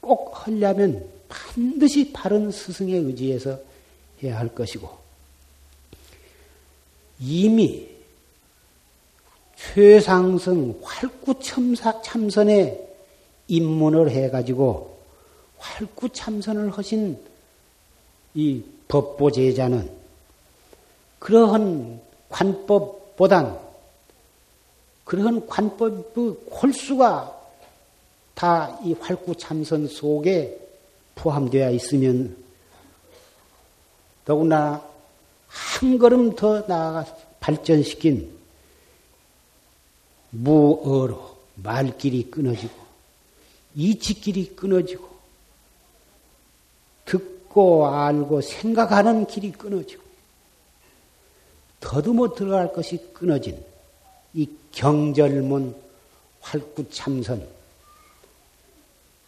꼭 0.00 0.46
하려면 0.46 1.13
반드시 1.34 2.12
바른 2.12 2.50
스승의 2.50 2.94
의지에서 3.00 3.58
해야 4.22 4.38
할 4.38 4.54
것이고 4.54 4.88
이미 7.18 7.88
최상승 9.56 10.78
활구참사 10.82 12.02
참선에 12.02 12.80
입문을 13.48 14.10
해가지고 14.10 14.98
활구참선을 15.58 16.70
하신 16.70 17.18
이 18.34 18.62
법보제자는 18.88 19.90
그러한 21.18 22.00
관법보단 22.28 23.58
그러한 25.04 25.46
관법의 25.46 26.36
홀수가 26.50 27.42
다 28.34 28.78
이 28.84 28.92
활구참선 28.92 29.88
속에 29.88 30.63
포함되어 31.14 31.70
있으면 31.72 32.36
더구나 34.24 34.82
한 35.48 35.98
걸음 35.98 36.34
더 36.34 36.60
나아가 36.66 37.04
발전시킨 37.40 38.30
무어로 40.30 41.36
말길이 41.56 42.30
끊어지고 42.30 42.74
이치길이 43.74 44.56
끊어지고 44.56 45.08
듣고 47.04 47.86
알고 47.86 48.40
생각하는 48.40 49.26
길이 49.26 49.52
끊어지고 49.52 50.02
더듬어 51.80 52.34
들어갈 52.34 52.72
것이 52.72 53.12
끊어진 53.12 53.62
이 54.32 54.48
경절문 54.72 55.76
활구참선 56.40 57.46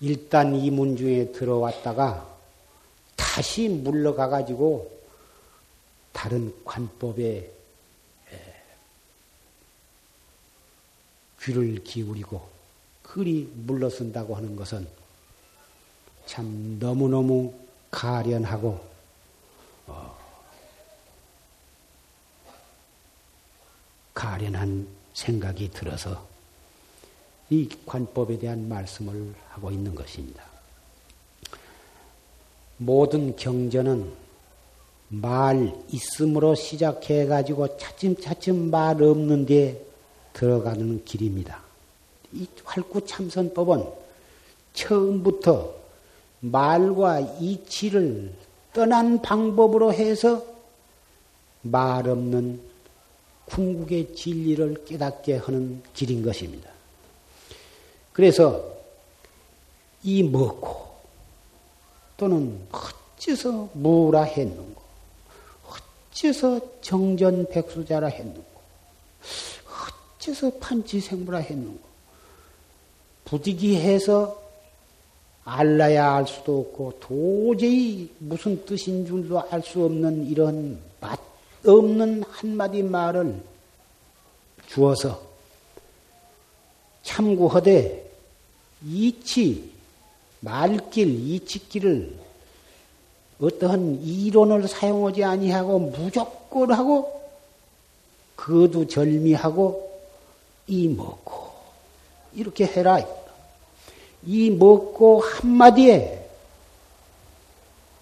일단 0.01 0.55
이문 0.55 0.97
중에 0.97 1.33
들어왔다가 1.33 2.37
다시 3.17 3.69
물러가 3.69 4.29
가지고 4.29 4.91
다른 6.13 6.55
관법에 6.65 7.51
귀를 11.47 11.83
기울이고 11.85 12.49
그리 13.03 13.51
물러선다고 13.55 14.35
하는 14.37 14.57
것은 14.57 14.87
참 16.27 16.79
너무너무 16.81 17.55
가련하고 17.91 18.85
어, 19.87 20.19
가련한 24.13 24.89
생각이 25.15 25.71
들어서 25.71 26.27
이 27.51 27.69
관법에 27.87 28.39
대한 28.39 28.69
말씀을 28.69 29.35
하고 29.51 29.71
있는 29.71 29.95
것입니다. 29.95 30.43
모든 32.79 33.37
경전은 33.37 34.13
말 35.09 35.73
있음으로 35.91 36.55
시작해 36.55 37.27
가지고 37.27 37.77
차츰차츰 37.79 38.71
말 38.71 39.03
없는 39.03 39.47
데 39.47 39.85
들어가는 40.33 41.05
길입니다. 41.05 41.63
이 42.33 42.47
활구 42.65 43.07
참선법은 43.07 43.85
처음부터 44.75 45.75
말과 46.41 47.21
이치를 47.21 48.33
떠난 48.73 49.23
방법으로 49.23 49.93
해서 49.93 50.45
말 51.63 52.09
없는 52.09 52.61
궁극의 53.47 54.15
진리를 54.15 54.85
깨닫게 54.85 55.37
하는 55.37 55.83
길인 55.95 56.23
것입니다. 56.23 56.76
그래서 58.17 58.65
이 60.03 60.23
먹고 60.23 60.87
또는 62.17 62.67
어째서 62.73 63.69
무라 63.75 64.23
했는고 64.23 64.81
어째서 66.11 66.81
정전백수자라 66.81 68.07
했는고 68.07 68.47
어째서 70.17 70.51
판치생무라 70.59 71.41
했는고 71.41 71.85
부득이해서 73.27 74.43
알라야 75.45 76.15
알 76.15 76.27
수도 76.27 76.61
없고 76.61 76.99
도저히 77.01 78.11
무슨 78.19 78.65
뜻인 78.65 79.07
줄도 79.07 79.43
알 79.51 79.61
수 79.63 79.85
없는 79.85 80.27
이런 80.29 80.81
맛 81.03 81.21
없는 81.67 82.23
한마디 82.31 82.83
말을 82.83 83.43
주어서 84.69 85.21
참고하되 87.03 88.06
이치, 88.85 89.73
말길, 90.41 91.09
이치길을 91.09 92.17
어떠한 93.41 94.03
이론을 94.03 94.69
사용하지 94.69 95.25
아니하고 95.25 95.79
무조건 95.79 96.73
하고 96.73 97.23
그도 98.35 98.87
절미하고 98.87 99.87
이 100.67 100.89
먹고 100.89 101.51
이렇게 102.35 102.67
해라. 102.67 103.05
이 104.25 104.51
먹고 104.51 105.21
한마디에 105.21 106.27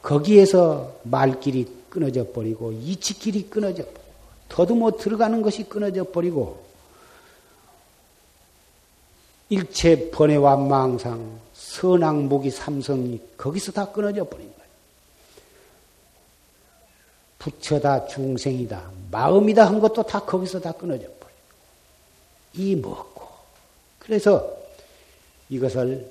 거기에서 0.02 0.92
말길이 1.02 1.66
끊어져 1.88 2.26
버리고 2.32 2.72
이치길이 2.72 3.48
끊어져 3.48 3.84
버리고 3.84 4.04
더듬어 4.48 4.92
들어가는 4.92 5.42
것이 5.42 5.64
끊어져 5.64 6.04
버리고 6.04 6.62
일체 9.48 10.11
번외와 10.11 10.57
망상, 10.57 11.40
선악 11.52 12.16
무기 12.22 12.50
삼성이 12.50 13.20
거기서 13.37 13.72
다 13.72 13.90
끊어져 13.90 14.24
버린 14.24 14.46
거예요. 14.46 14.64
부처다 17.38 18.07
중생이다 18.07 18.90
마음이다 19.11 19.66
한 19.66 19.80
것도 19.80 20.02
다 20.04 20.20
거기서 20.20 20.61
다 20.61 20.72
끊어져 20.72 21.02
버려요. 21.02 21.37
이 22.54 22.74
먹고 22.76 23.28
그래서 23.98 24.57
이것을 25.48 26.11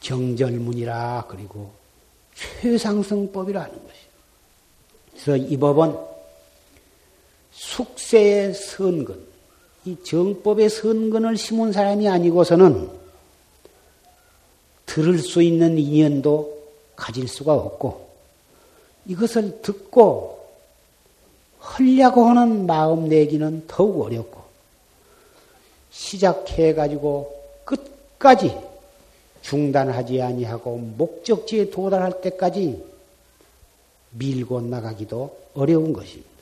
경절문이라 0.00 1.26
그리고 1.28 1.72
최상승법이라는 2.34 3.70
것이에요. 3.70 4.04
그래서 5.12 5.36
이 5.36 5.56
법은 5.56 5.96
숙세의 7.52 8.54
선근, 8.54 9.26
이 9.86 9.96
정법의 10.02 10.70
선근을 10.70 11.36
심은 11.36 11.72
사람이 11.72 12.08
아니고서는 12.08 12.88
들을 14.86 15.18
수 15.18 15.42
있는 15.42 15.78
인연도 15.78 16.56
가질 16.96 17.28
수가 17.28 17.54
없고 17.54 18.08
이것을 19.06 19.60
듣고 19.60 20.42
헐려고 21.60 22.24
하는 22.24 22.66
마음 22.66 23.08
내기는 23.08 23.64
더욱 23.66 24.02
어렵고 24.02 24.42
시작해 25.90 26.74
가지고 26.74 27.34
끝까지 27.64 28.56
중단하지 29.42 30.22
아니하고 30.22 30.78
목적지에 30.78 31.70
도달할 31.70 32.22
때까지 32.22 32.82
밀고 34.10 34.62
나가기도 34.62 35.36
어려운 35.54 35.92
것입니다. 35.92 36.33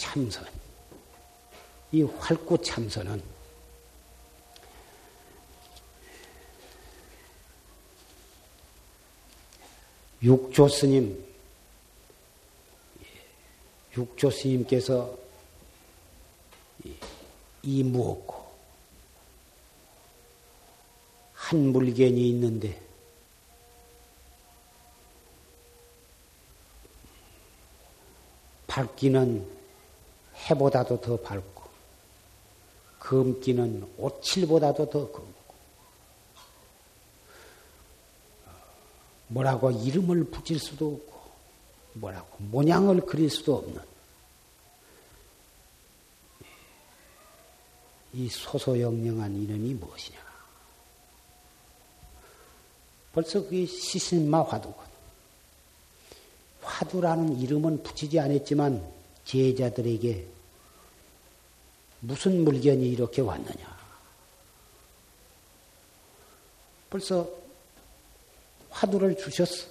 참선. 0.00 0.46
이 1.92 2.02
활구 2.02 2.56
참선은 2.62 3.22
육조 10.22 10.68
스님, 10.68 11.22
육조 13.94 14.30
스님께서 14.30 15.18
이 17.62 17.82
무엇고 17.82 18.50
한 21.34 21.58
물견이 21.72 22.30
있는데 22.30 22.80
밝기는 28.66 29.59
해보다도 30.48 31.00
더 31.00 31.16
밝고 31.16 31.62
검기는 32.98 33.88
오칠보다도 33.98 34.90
더 34.90 35.10
검고 35.10 35.40
뭐라고 39.28 39.70
이름을 39.70 40.24
붙일 40.24 40.58
수도 40.58 40.88
없고 40.94 41.20
뭐라고 41.94 42.36
모양을 42.38 43.00
그릴 43.06 43.30
수도 43.30 43.56
없는 43.56 43.90
이 48.12 48.28
소소영령한 48.28 49.36
이름이 49.36 49.74
무엇이냐? 49.74 50.18
벌써 53.12 53.42
그게 53.42 53.66
시신마 53.66 54.42
화두거든. 54.42 54.90
화두라는 56.62 57.38
이름은 57.40 57.82
붙이지 57.82 58.18
않았지만 58.18 58.99
제자들에게 59.30 60.26
무슨 62.00 62.42
물건이 62.42 62.90
이렇게 62.90 63.22
왔느냐. 63.22 63.78
벌써 66.88 67.30
화두를 68.70 69.16
주셨어. 69.16 69.68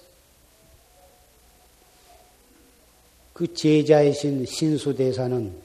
그 3.34 3.52
제자이신 3.52 4.46
신수대사는 4.46 5.62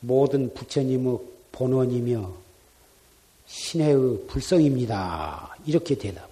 모든 0.00 0.52
부처님의 0.52 1.18
본원이며 1.52 2.34
신의 3.46 4.26
불성입니다. 4.26 5.56
이렇게 5.64 5.94
대답을. 5.94 6.30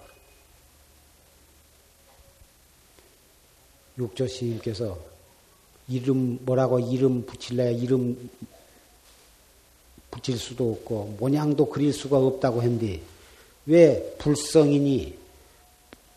육조 3.97 4.27
스님께서 4.27 5.10
이름 5.87 6.39
뭐라고 6.41 6.79
이름 6.79 7.25
붙일래야 7.25 7.71
이름 7.71 8.29
붙일 10.09 10.37
수도 10.37 10.71
없고 10.71 11.17
모양도 11.19 11.69
그릴 11.69 11.93
수가 11.93 12.17
없다고 12.17 12.61
했는데 12.61 13.01
왜 13.65 14.15
불성이니 14.17 15.17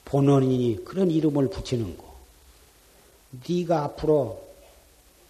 본원이니 0.04 0.84
그런 0.84 1.10
이름을 1.10 1.50
붙이는 1.50 1.96
거? 1.96 2.14
네가 3.48 3.84
앞으로 3.84 4.42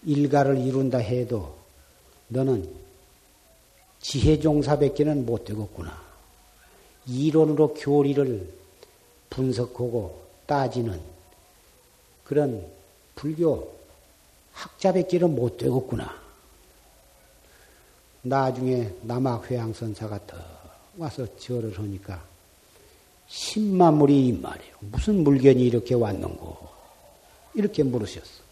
일가를 0.04 0.58
이룬다 0.58 0.98
해도 0.98 1.56
너는 2.28 2.68
지혜종사밖에는 4.00 5.24
못 5.24 5.44
되겠구나. 5.44 6.02
이론으로 7.06 7.74
교리를 7.74 8.52
분석하고 9.30 10.22
따지는 10.46 11.00
그런 12.24 12.66
불교 13.14 13.74
학자밖에는 14.54 15.34
못 15.34 15.58
되겠구나. 15.58 16.14
나중에 18.22 18.90
남학회양선사가 19.02 20.26
더 20.26 20.36
와서 20.96 21.26
절을 21.36 21.78
하니까 21.78 22.22
십만물이 23.26 24.28
이 24.28 24.32
말이에요. 24.32 24.74
무슨 24.80 25.22
물건이 25.24 25.62
이렇게 25.62 25.94
왔는고? 25.94 26.56
이렇게 27.54 27.82
물으셨어. 27.82 28.44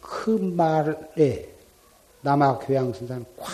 그 0.00 0.30
말에 0.30 1.48
남학회양선사는 2.22 3.24
꽉 3.36 3.50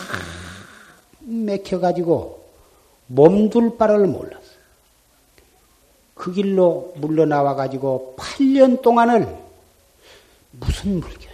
맥혀가지고 1.20 2.42
몸둘 3.09 3.76
바를 3.76 4.07
몰랐어. 4.07 4.42
그 6.14 6.32
길로 6.32 6.92
물러나와가지고 6.96 8.16
8년 8.18 8.80
동안을 8.80 9.41
무슨 10.53 11.00
물건이고 11.00 11.32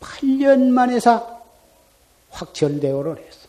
8년 0.00 0.68
만에서 0.70 1.42
확철대오를 2.30 3.18
했어. 3.18 3.40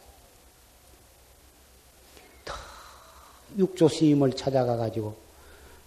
육조 3.58 3.90
스님을 3.90 4.34
찾아가 4.34 4.78
가지고 4.78 5.16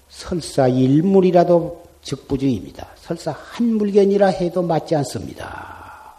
설사 0.08 0.68
일물이라도 0.68 1.84
적부중입니다. 2.02 2.88
설사 2.96 3.32
한 3.32 3.76
물건이라 3.76 4.26
해도 4.28 4.62
맞지 4.62 4.94
않습니다. 4.96 6.14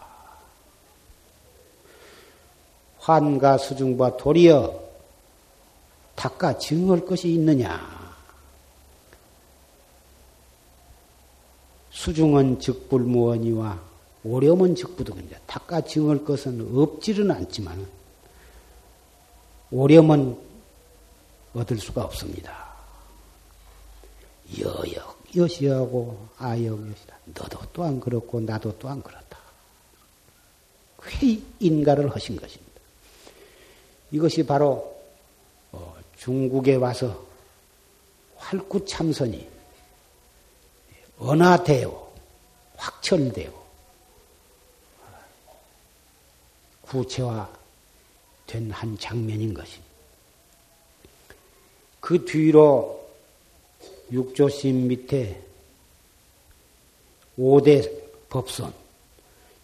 환가 2.98 3.58
수중과 3.58 4.16
도리어 4.16 4.82
닦아 6.16 6.58
증할 6.58 7.06
것이 7.06 7.28
있느냐? 7.34 7.95
수중은 11.96 12.60
즉불무언이와 12.60 13.80
오렴은 14.22 14.74
즉부득이다. 14.74 15.38
닦아 15.46 15.80
증할 15.80 16.24
것은 16.24 16.76
없지는 16.76 17.30
않지만 17.30 17.86
오렴은 19.70 20.38
얻을 21.54 21.78
수가 21.78 22.04
없습니다. 22.04 22.66
여역 24.60 25.16
여시하고 25.34 26.28
아역 26.36 26.86
여시다. 26.90 27.16
너도 27.34 27.58
또한 27.72 27.98
그렇고 27.98 28.40
나도 28.40 28.78
또한 28.78 29.02
그렇다. 29.02 29.38
회 31.02 31.40
인가를 31.60 32.14
하신 32.14 32.36
것입니다. 32.36 32.80
이것이 34.12 34.44
바로 34.44 34.94
어, 35.72 35.96
중국에 36.18 36.74
와서 36.74 37.24
활구 38.36 38.84
참선이 38.84 39.55
언하되어 41.18 42.12
확철되어 42.76 43.66
구체화된 46.82 48.70
한 48.70 48.98
장면인 48.98 49.54
것입니다. 49.54 49.86
그 52.00 52.24
뒤로 52.24 53.04
육조심 54.12 54.86
밑에 54.86 55.42
5대 57.38 57.90
법선, 58.28 58.72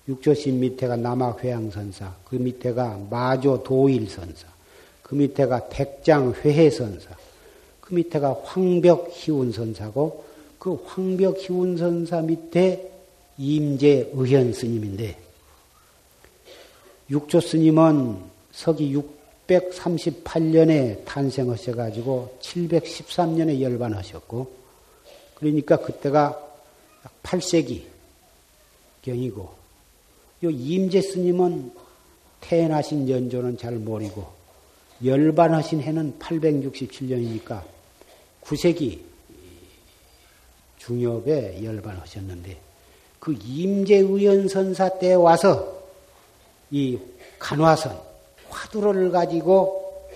육조심 0.09 0.61
밑에가 0.61 0.97
남학회양선사, 0.97 2.15
그 2.25 2.35
밑에가 2.37 3.07
마조 3.09 3.63
도일선사, 3.63 4.49
그 5.03 5.15
밑에가 5.15 5.69
백장회해선사, 5.69 7.17
그 7.81 7.95
밑에가 7.95 8.41
황벽희운선사고 8.43 10.25
그 10.63 10.81
황벽 10.87 11.39
희운선사 11.41 12.21
밑에 12.21 12.89
임재 13.37 14.13
의현 14.13 14.53
스님인데 14.53 15.19
육조 17.11 17.41
스님은 17.41 18.19
서기 18.53 18.97
638년에 19.49 21.05
탄생하셔 21.05 21.75
가지고 21.75 22.39
713년에 22.41 23.61
열반하셨고 23.61 24.53
그러니까 25.35 25.79
그때가 25.79 26.41
8세기 27.25 27.83
경이고 29.03 29.41
요 30.45 30.49
임재 30.49 31.03
스님은 31.03 31.73
태어나신 32.41 33.09
연조는 33.09 33.59
잘 33.59 33.73
모르고 33.73 34.25
열반하신 35.05 35.81
해는 35.81 36.21
867년이니까 36.21 37.65
9세기 38.43 39.12
중엽에 40.85 41.63
열반하셨는데 41.63 42.61
그 43.21 43.33
임재의연 43.41 44.49
선사 44.49 44.99
때 44.99 45.15
와서 45.15 45.81
이 46.73 46.99
간화선 47.39 48.01
화두를 48.49 49.13
가지고 49.13 50.09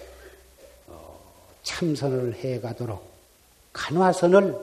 어, 0.88 1.20
참선을 1.62 2.34
해 2.42 2.60
가도록 2.60 3.08
간화선을 3.72 4.58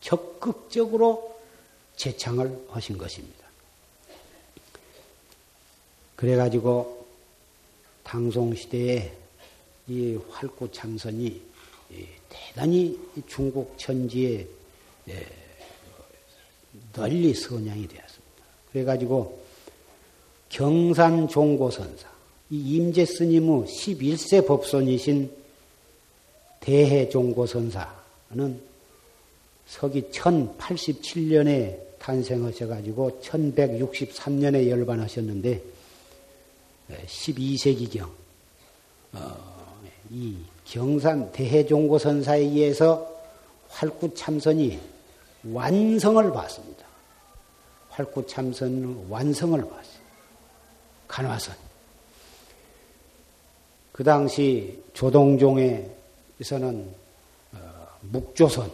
적극적으로 0.00 1.38
제창을 1.94 2.66
하신 2.70 2.98
것입니다. 2.98 3.46
그래가지고 6.16 7.06
당송 8.02 8.54
시대에 8.56 9.12
이 9.88 10.18
활구 10.30 10.70
참선이 10.70 11.40
대단히 12.28 12.98
중국 13.26 13.74
천지에 13.78 14.46
예, 15.08 15.26
널리 16.92 17.32
선양이 17.32 17.88
되었습니다. 17.88 18.44
그래가지고 18.72 19.42
경산 20.50 21.28
종고선사, 21.28 22.08
이 22.50 22.76
임재 22.76 23.06
스님의 23.06 23.64
11세 23.64 24.46
법손이신 24.46 25.30
대해 26.60 27.08
종고선사는 27.08 28.60
서기 29.66 30.02
1087년에 30.10 31.98
탄생하셔가지고 31.98 33.20
1163년에 33.22 34.68
열반하셨는데 34.68 35.62
12세기경 37.06 38.10
어, 39.12 39.57
이 40.10 40.36
경산 40.64 41.30
대해종고선사에 41.32 42.40
의해서 42.40 43.14
활구참선이 43.68 44.78
완성을 45.52 46.32
받습니다. 46.32 46.86
활구참선 47.90 49.06
완성을 49.08 49.60
봤어요. 49.60 49.98
간화선. 51.06 51.56
그 53.92 54.04
당시 54.04 54.80
조동종에서는 54.94 55.88
어, 57.52 57.86
묵조선, 58.02 58.70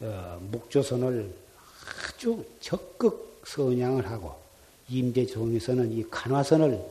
어, 0.00 0.38
묵조선을 0.50 1.34
아주 2.08 2.44
적극 2.60 3.42
선양을 3.46 4.10
하고 4.10 4.34
임재종에서는 4.88 5.92
이 5.92 6.04
간화선을 6.10 6.84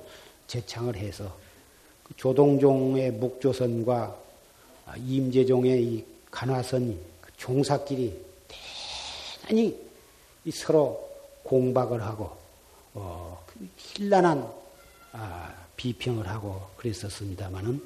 제창을 0.47 0.95
해서 0.95 1.25
그 1.25 1.50
조동종의 2.17 3.11
묵조선과 3.11 4.15
임재종의 4.97 5.83
이 5.83 6.05
간화선 6.29 6.97
그 7.21 7.31
종사끼리 7.37 8.13
대단히 9.41 9.77
서로 10.51 11.09
공박을 11.43 12.01
하고 12.01 12.31
어, 12.93 13.43
그 13.45 13.67
힐난한 13.77 14.51
아, 15.13 15.53
비평을 15.75 16.27
하고 16.27 16.61
그랬었습니다마는 16.77 17.81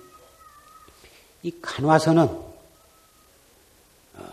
이 1.43 1.51
간화선은 1.61 2.23
어, 4.15 4.31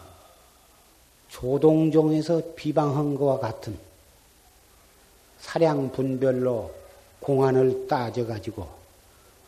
조동종에서 1.28 2.42
비방한 2.54 3.14
것과 3.14 3.38
같은 3.38 3.78
사량 5.38 5.92
분별로 5.92 6.72
공안을 7.20 7.86
따져가지고 7.88 8.81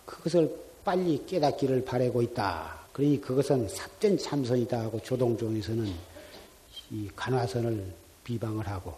그것을 0.05 0.55
빨리 0.85 1.25
깨닫기를 1.27 1.85
바라고 1.85 2.23
있다. 2.23 2.85
그러니 2.93 3.21
그것은 3.21 3.69
삭전 3.69 4.19
참선이다 4.19 4.81
하고 4.81 5.01
조동종에서는 5.01 5.93
이 6.91 7.11
간화선을 7.17 7.93
비방을 8.23 8.67
하고 8.69 8.97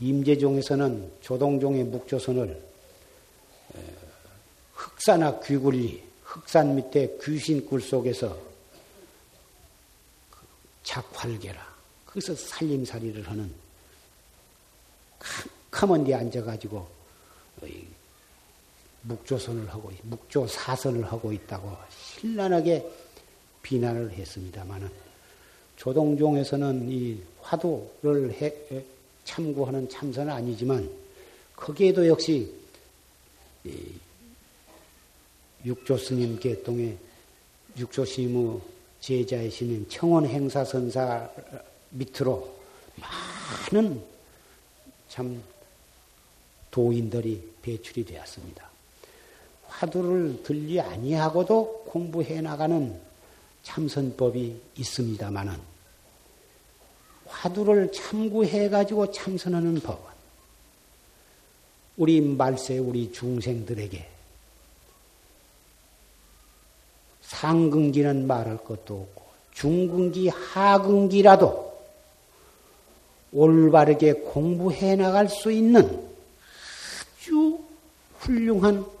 임재종에서는 0.00 1.12
조동종의 1.22 1.84
묵조선을 1.84 2.62
흑사나 4.74 5.40
귀굴리, 5.40 6.02
흑산 6.22 6.76
밑에 6.76 7.18
귀신 7.22 7.64
굴 7.66 7.80
속에서 7.80 8.36
작활계라. 10.82 11.74
거기서 12.06 12.34
살림살이를 12.34 13.28
하는 13.28 13.52
캄캄한 15.70 16.04
데 16.04 16.14
앉아가지고 16.14 16.86
묵조선을 19.06 19.68
하고, 19.68 19.92
묵조 20.02 20.46
사선을 20.46 21.04
하고 21.04 21.32
있다고 21.32 21.76
신란하게 21.90 22.84
비난을 23.62 24.10
했습니다마는 24.12 24.88
조동종에서는 25.76 26.90
이 26.90 27.20
화두를 27.40 28.32
해, 28.32 28.52
참고하는 29.24 29.88
참선은 29.88 30.32
아니지만 30.32 30.88
거기에도 31.54 32.06
역시 32.06 32.52
육조 35.64 35.98
스님 35.98 36.38
계통의 36.38 36.96
육조 37.76 38.04
스님의 38.04 38.60
제자이신 39.00 39.88
청원 39.88 40.26
행사 40.26 40.64
선사 40.64 41.28
밑으로 41.90 42.56
많은 43.70 44.02
참 45.08 45.42
도인들이 46.70 47.54
배출이 47.62 48.04
되었습니다. 48.04 48.75
화두를 49.76 50.42
들리 50.42 50.80
아니하고도 50.80 51.84
공부해 51.88 52.40
나가는 52.40 52.98
참선법이 53.62 54.60
있습니다만은 54.76 55.54
화두를 57.26 57.92
참고해 57.92 58.70
가지고 58.70 59.10
참선하는 59.10 59.80
법은 59.80 60.16
우리 61.98 62.20
말세 62.20 62.78
우리 62.78 63.12
중생들에게 63.12 64.08
상근기는 67.20 68.26
말할 68.26 68.58
것도 68.58 68.94
없고 68.94 69.26
중근기 69.52 70.28
하근기라도 70.28 71.66
올바르게 73.32 74.12
공부해 74.14 74.96
나갈 74.96 75.28
수 75.28 75.50
있는 75.50 76.08
아주 77.18 77.58
훌륭한 78.20 78.95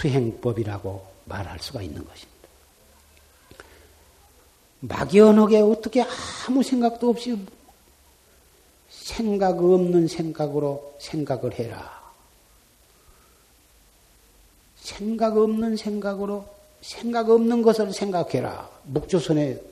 수행법이라고 0.00 1.06
말할 1.26 1.58
수가 1.60 1.82
있는 1.82 2.04
것입니다. 2.04 2.30
막연하게 4.80 5.60
어떻게 5.60 6.02
아무 6.46 6.62
생각도 6.62 7.10
없이 7.10 7.38
생각 8.88 9.58
없는 9.58 10.08
생각으로 10.08 10.94
생각을 10.98 11.58
해라. 11.58 12.00
생각 14.76 15.36
없는 15.36 15.76
생각으로 15.76 16.46
생각 16.80 17.28
없는 17.28 17.62
것을 17.62 17.92
생각해라. 17.92 18.70
목조선의 18.84 19.62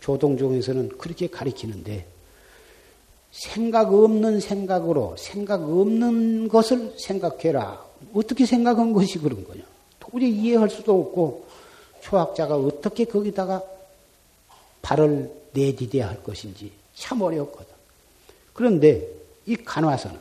조동종에서는 0.00 0.98
그렇게 0.98 1.28
가리키는데 1.28 2.06
생각 3.32 3.92
없는 3.92 4.40
생각으로 4.40 5.16
생각 5.16 5.62
없는 5.62 6.48
것을 6.48 6.94
생각해라. 6.98 7.84
어떻게 8.12 8.44
생각한 8.44 8.92
것이 8.92 9.18
그런 9.18 9.44
거냐? 9.44 9.69
도저히 10.10 10.30
이해할 10.30 10.68
수도 10.70 11.00
없고 11.00 11.46
초학자가 12.02 12.56
어떻게 12.56 13.04
거기다가 13.04 13.62
발을 14.82 15.30
내디뎌야 15.52 16.08
할 16.08 16.22
것인지 16.22 16.72
참 16.94 17.20
어렵거든. 17.22 17.72
그런데 18.52 19.06
이 19.46 19.56
간화선은 19.56 20.18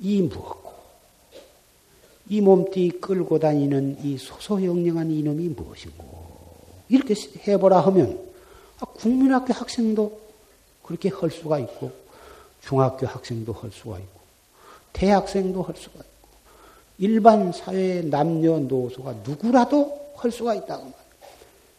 이 0.00 0.22
무엇고 0.22 0.72
이 2.28 2.40
몸띠 2.40 3.00
끌고 3.00 3.38
다니는 3.38 3.98
이 4.02 4.18
소소영령한 4.18 5.10
이놈이 5.10 5.48
무엇이고 5.50 6.04
이렇게 6.88 7.14
해보라 7.46 7.80
하면 7.80 8.20
아, 8.80 8.84
국민학교 8.84 9.52
학생도 9.54 10.20
그렇게 10.82 11.08
할 11.08 11.30
수가 11.30 11.58
있고 11.60 11.92
중학교 12.62 13.06
학생도 13.06 13.52
할 13.52 13.70
수가 13.70 13.98
있고 13.98 14.20
대학생도 14.92 15.62
할 15.62 15.76
수가 15.76 16.00
있고 16.00 16.15
일반 16.98 17.52
사회의 17.52 18.04
남녀노소가 18.06 19.12
누구라도 19.24 20.12
할 20.16 20.30
수가 20.30 20.54
있다고 20.54 20.84
말이에요. 20.84 21.06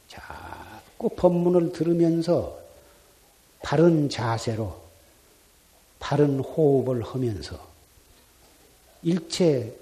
자꾸 0.07 1.09
법문을 1.09 1.71
들으면서 1.71 2.57
바른 3.63 4.09
자세로 4.09 4.79
바른 5.99 6.39
호흡을 6.39 7.01
하면서 7.03 7.59
일체 9.03 9.75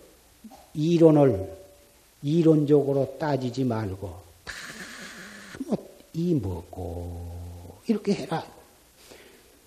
이론을 0.74 1.66
이론적으로 2.24 3.18
따지지 3.20 3.64
말고 3.64 4.14
다이 6.14 6.34
먹고 6.36 7.76
이렇게 7.88 8.14
해라. 8.14 8.46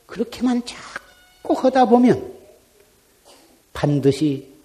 그렇게만 0.07 0.63
자꾸 0.65 1.53
하다 1.55 1.85
보면 1.85 2.35
반드시 3.73 4.58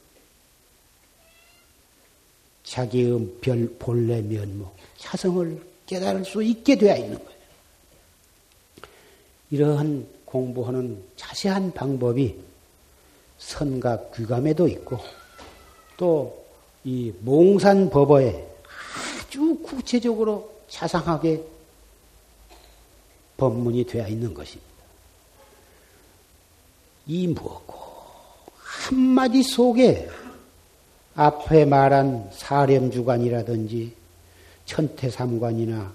자기의 2.73 3.29
별 3.41 3.67
본래 3.77 4.21
면목, 4.21 4.75
차성을 4.97 5.61
깨달을 5.85 6.25
수 6.25 6.41
있게 6.41 6.75
되어 6.77 6.95
있는 6.95 7.17
거예요. 7.17 7.39
이러한 9.51 10.07
공부하는 10.25 11.03
자세한 11.15 11.73
방법이 11.73 12.35
선각 13.37 14.15
귀감에도 14.15 14.67
있고 14.67 14.97
또 15.97 16.43
이 16.85 17.13
몽산 17.21 17.89
법어에 17.89 18.45
아주 19.21 19.57
구체적으로 19.63 20.51
자상하게 20.67 21.41
법문이 23.37 23.85
되어 23.85 24.07
있는 24.07 24.33
것입니다. 24.33 24.73
이 27.07 27.27
무엇고 27.27 27.75
한마디 28.57 29.43
속에 29.43 30.09
앞에 31.15 31.65
말한 31.65 32.29
사렴주관이라든지 32.33 33.93
천태삼관이나 34.65 35.93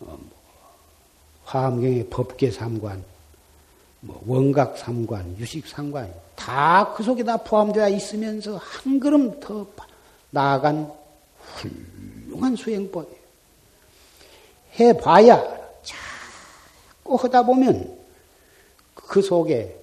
어, 0.00 0.18
화엄경의 1.44 2.08
법계삼관, 2.10 3.04
뭐 4.00 4.22
원각삼관, 4.26 5.36
유식삼관 5.38 6.12
다 6.34 6.92
그 6.96 7.02
속에 7.02 7.22
다 7.24 7.36
포함되어 7.36 7.88
있으면서 7.90 8.56
한 8.56 9.00
걸음 9.00 9.38
더 9.40 9.66
나아간 10.30 10.92
훌륭한 11.38 12.56
수행법이에요. 12.56 13.22
해봐야 14.80 15.36
자꾸 15.82 17.16
하다 17.16 17.42
보면 17.42 17.98
그 18.94 19.20
속에 19.20 19.78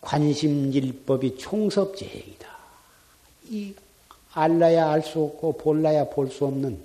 관심일법이 0.00 1.38
총섭제행이다. 1.38 2.55
이 3.50 3.74
알라야 4.32 4.90
알 4.90 5.02
수 5.02 5.20
없고 5.22 5.52
볼라야 5.54 6.04
볼 6.10 6.28
수 6.30 6.44
없는 6.46 6.78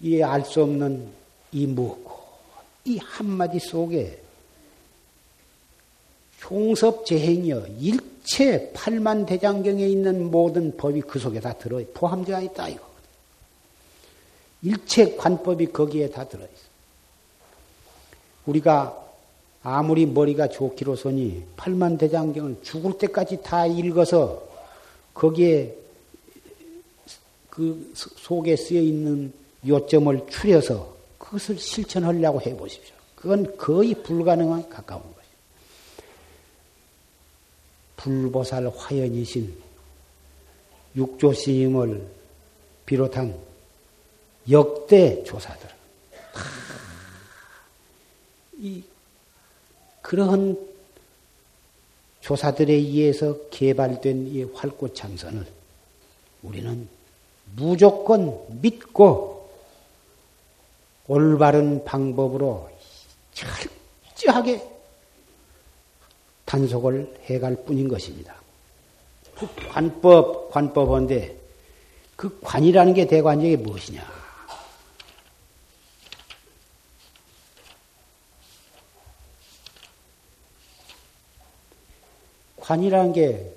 이 0.00 0.22
알 0.22 0.44
수 0.44 0.62
없는 0.62 1.08
이 1.52 1.66
무엇고 1.66 2.12
이 2.84 2.98
한마디 2.98 3.58
속에 3.58 4.20
총섭재행이여 6.40 7.66
일체 7.80 8.70
팔만 8.74 9.24
대장경에 9.24 9.86
있는 9.86 10.30
모든 10.30 10.76
법이 10.76 11.00
그 11.02 11.18
속에 11.18 11.40
다 11.40 11.54
들어 11.54 11.80
포함되어 11.94 12.42
있다 12.42 12.68
이거. 12.68 12.84
일체 14.62 15.16
관법이 15.16 15.66
거기에 15.66 16.10
다 16.10 16.28
들어 16.28 16.42
있어. 16.42 16.64
우리가 18.46 19.00
아무리 19.62 20.04
머리가 20.04 20.48
좋기로서니 20.48 21.44
팔만 21.56 21.96
대장경을 21.96 22.60
죽을 22.62 22.98
때까지 22.98 23.42
다 23.42 23.64
읽어서 23.66 24.42
거기에 25.14 25.76
그 27.48 27.92
속에 27.94 28.56
쓰여 28.56 28.80
있는 28.80 29.32
요점을 29.66 30.26
추려서 30.28 30.94
그것을 31.18 31.56
실천하려고 31.56 32.40
해 32.42 32.54
보십시오. 32.56 32.94
그건 33.14 33.56
거의 33.56 33.94
불가능한 33.94 34.68
가까운 34.68 35.02
것입니다. 35.02 35.24
불보살 37.96 38.68
화연이신 38.76 39.56
육조 40.96 41.32
스님을 41.32 42.06
비롯한 42.84 43.34
역대 44.50 45.24
조사들 45.24 45.70
이 48.58 48.82
그러한 50.02 50.73
조사들에 52.24 52.72
의해서 52.72 53.36
개발된 53.50 54.28
이 54.28 54.44
활꽃 54.44 54.94
참선을 54.94 55.44
우리는 56.42 56.88
무조건 57.54 58.40
믿고 58.62 59.50
올바른 61.06 61.84
방법으로 61.84 62.70
철저하게 63.34 64.66
단속을 66.46 67.14
해갈 67.24 67.56
뿐인 67.56 67.88
것입니다. 67.88 68.34
그 69.34 69.46
관법, 69.68 70.50
관법인데 70.50 71.36
그 72.16 72.40
관이라는 72.40 72.94
게 72.94 73.06
대관적이 73.06 73.58
무엇이냐? 73.58 74.23
관이라는 82.64 83.12
게 83.12 83.54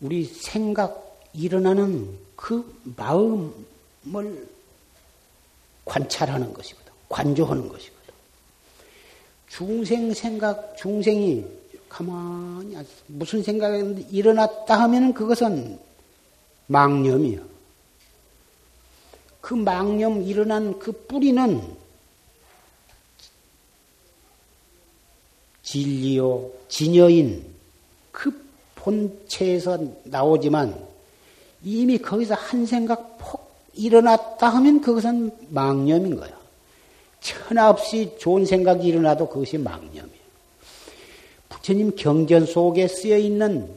우리 0.00 0.24
생각 0.24 1.20
일어나는 1.32 2.18
그 2.34 2.80
마음을 2.96 4.48
관찰하는 5.84 6.52
것이거든. 6.52 6.92
관조하는 7.08 7.68
것이거든. 7.68 8.14
중생 9.48 10.12
생각, 10.12 10.76
중생이 10.76 11.46
가만히 11.88 12.76
무슨 13.06 13.40
생각이 13.40 14.06
일어났다 14.10 14.80
하면은 14.80 15.14
그것은 15.14 15.78
망념이야. 16.66 17.55
그 19.46 19.54
망념 19.54 20.22
일어난 20.22 20.76
그 20.80 20.90
뿌리는 20.90 21.62
진리요, 25.62 26.50
진여인 26.66 27.46
그 28.10 28.44
본체에서 28.74 29.78
나오지만 30.02 30.76
이미 31.62 31.96
거기서 31.96 32.34
한 32.34 32.66
생각 32.66 33.18
폭 33.18 33.48
일어났다 33.74 34.48
하면 34.48 34.80
그것은 34.80 35.30
망념인 35.50 36.16
거야. 36.16 36.36
천하 37.20 37.70
없이 37.70 38.16
좋은 38.18 38.44
생각이 38.44 38.84
일어나도 38.84 39.28
그것이 39.28 39.58
망념이야. 39.58 40.02
부처님 41.50 41.94
경전 41.94 42.46
속에 42.46 42.88
쓰여 42.88 43.16
있는 43.16 43.70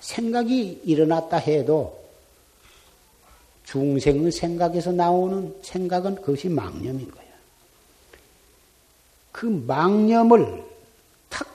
생각이 0.00 0.82
일어났다 0.84 1.38
해도 1.38 2.03
중생의 3.74 4.30
생각에서 4.30 4.92
나오는 4.92 5.52
생각은 5.62 6.14
그것이 6.14 6.48
망념인 6.48 7.10
거야. 7.10 7.24
그 9.32 9.46
망념을 9.46 10.64
탁 11.28 11.48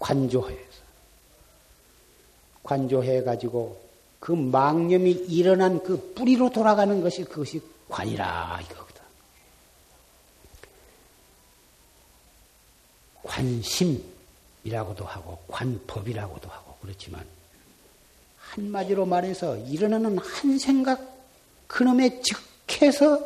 관조해서 0.00 0.82
관조해 2.64 3.22
가지고 3.22 3.80
그 4.18 4.32
망념이 4.32 5.12
일어난 5.12 5.80
그 5.84 6.14
뿌리로 6.14 6.50
돌아가는 6.50 7.00
것이 7.00 7.22
그것이 7.22 7.62
관이라 7.88 8.60
이거거든. 8.64 9.02
관심이라고도 13.22 15.04
하고 15.04 15.38
관법이라고도 15.46 16.48
하고 16.48 16.74
그렇지만 16.82 17.24
한마디로 18.50 19.06
말해서 19.06 19.56
일어나는 19.56 20.18
한 20.18 20.58
생각 20.58 21.00
그놈에 21.66 22.20
즉해서 22.22 23.20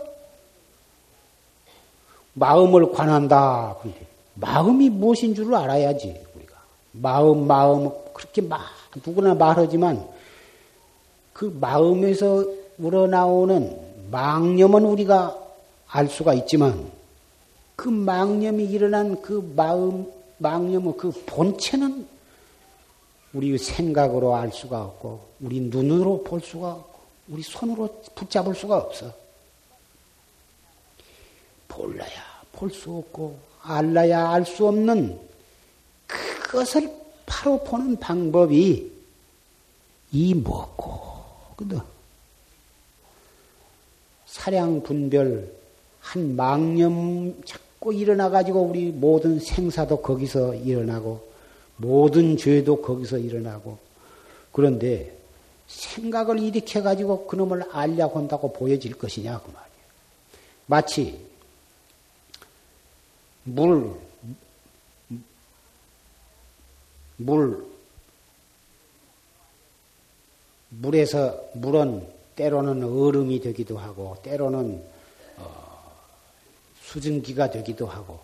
마음을 2.35 2.93
관한다. 2.93 3.77
마음이 4.35 4.91
무엇인 4.91 5.35
줄 5.35 5.55
알아야지 5.55 6.25
우리가 6.35 6.55
마음 6.93 7.47
마음 7.47 7.91
그렇게 8.14 8.41
막 8.41 8.61
누구나 9.05 9.35
말하지만 9.35 10.07
그 11.33 11.57
마음에서 11.61 12.45
우러나오는 12.79 13.77
망념은 14.11 14.85
우리가 14.85 15.37
알 15.89 16.09
수가 16.09 16.35
있지만 16.35 16.91
그 17.77 17.89
망념이 17.89 18.64
일어난 18.64 19.21
그 19.23 19.53
마음 19.55 20.07
망념의 20.39 20.95
그 20.97 21.11
본체는 21.27 22.07
우리 23.33 23.57
생각으로 23.59 24.35
알 24.35 24.53
수가 24.53 24.83
없고, 24.83 25.29
우리 25.41 25.61
눈으로 25.61 26.24
볼 26.24 26.41
수가 26.41 26.72
없고, 26.72 26.99
우리 27.29 27.43
손으로 27.43 28.03
붙잡을 28.14 28.55
수가 28.55 28.76
없어. 28.79 29.12
볼라야 31.68 32.09
볼 32.53 32.70
수 32.70 32.91
없고, 32.97 33.39
알라야 33.62 34.31
알 34.31 34.45
수 34.45 34.66
없는 34.66 35.20
그것을 36.07 36.91
바로 37.26 37.62
보는 37.62 37.97
방법이 38.01 38.91
이 40.11 40.35
뭐고, 40.35 41.01
그도 41.57 41.81
사량 44.24 44.83
분별 44.83 45.53
한 46.01 46.35
망념 46.35 47.43
자꾸 47.45 47.93
일어나가지고 47.93 48.62
우리 48.62 48.91
모든 48.91 49.39
생사도 49.39 50.01
거기서 50.01 50.55
일어나고, 50.55 51.28
모든 51.79 52.37
죄도 52.37 52.83
거기서 52.83 53.18
일어나고 53.18 53.79
그런데 54.53 55.16
생각을 55.68 56.41
일으켜 56.41 56.83
가지고 56.83 57.26
그놈을 57.26 57.64
알려고 57.70 58.18
한다고 58.18 58.53
보여질 58.53 58.99
것이냐 58.99 59.41
그 59.41 59.51
말이에요. 59.51 59.68
마치 60.66 61.26
물, 63.45 63.95
물, 67.16 67.66
물에서 70.70 71.41
물은 71.55 72.07
때로는 72.37 72.83
얼음이 72.85 73.41
되기도 73.41 73.79
하고 73.79 74.16
때로는 74.22 74.83
어, 75.39 75.97
수증기가 76.83 77.51
되기도 77.51 77.87
하고 77.87 78.20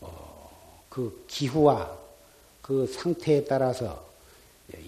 어, 0.00 0.84
그 0.88 1.24
기후와 1.26 2.03
그 2.64 2.86
상태에 2.86 3.44
따라서 3.44 4.08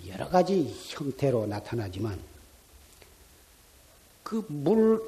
여러 0.09 0.27
가지 0.31 0.75
형태로 0.89 1.45
나타나지만 1.47 2.19
그 4.23 4.43
물 4.49 5.03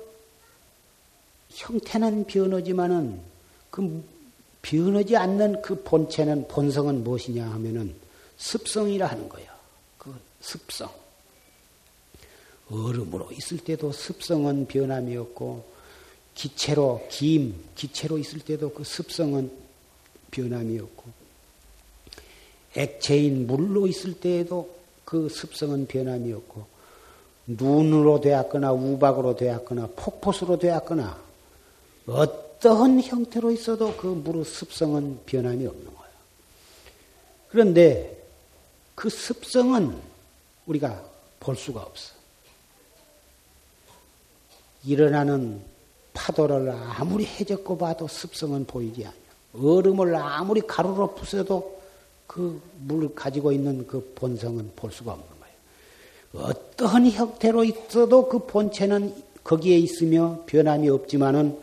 형태는 1.48 2.26
변하지만은 2.26 3.20
그 3.70 4.04
변하지 4.60 5.16
않는 5.16 5.62
그 5.62 5.82
본체는 5.82 6.46
본성은 6.48 7.04
무엇이냐 7.04 7.50
하면은 7.52 7.94
습성이라 8.36 9.06
하는 9.06 9.28
거예요. 9.30 9.50
그 9.96 10.14
습성. 10.42 10.92
얼음으로 12.70 13.32
있을 13.32 13.56
때도 13.58 13.92
습성은 13.92 14.66
변함이 14.66 15.16
없고 15.16 15.64
기체로 16.34 17.08
김 17.10 17.64
기체로 17.74 18.18
있을 18.18 18.40
때도 18.40 18.74
그 18.74 18.84
습성은 18.84 19.50
변함이 20.30 20.78
없고 20.78 21.27
액체인 22.78 23.46
물로 23.46 23.86
있을 23.86 24.14
때에도 24.14 24.70
그 25.04 25.28
습성은 25.28 25.86
변함이 25.86 26.32
없고 26.32 26.66
눈으로 27.46 28.20
되었거나 28.20 28.72
우박으로 28.72 29.36
되었거나 29.36 29.88
폭포수로 29.96 30.58
되었거나 30.58 31.18
어떠한 32.06 33.02
형태로 33.02 33.50
있어도 33.50 33.96
그 33.96 34.06
물의 34.06 34.44
습성은 34.44 35.20
변함이 35.26 35.66
없는 35.66 35.84
거예요. 35.84 36.12
그런데 37.48 38.22
그 38.94 39.08
습성은 39.08 39.98
우리가 40.66 41.02
볼 41.40 41.56
수가 41.56 41.82
없어. 41.82 42.14
일어나는 44.84 45.62
파도를 46.12 46.70
아무리 46.70 47.24
해적고 47.24 47.78
봐도 47.78 48.06
습성은 48.06 48.66
보이지 48.66 49.04
않아요. 49.06 49.18
얼음을 49.54 50.14
아무리 50.16 50.60
가루로 50.60 51.14
부숴도 51.14 51.77
그 52.28 52.60
물 52.80 53.12
가지고 53.14 53.52
있는 53.52 53.86
그 53.86 54.12
본성은 54.14 54.72
볼 54.76 54.92
수가 54.92 55.12
없는 55.12 55.26
거예요. 55.26 56.46
어떠한 56.46 57.10
형태로 57.10 57.64
있어도 57.64 58.28
그 58.28 58.46
본체는 58.46 59.24
거기에 59.42 59.78
있으며 59.78 60.42
변함이 60.46 60.88
없지만은 60.88 61.58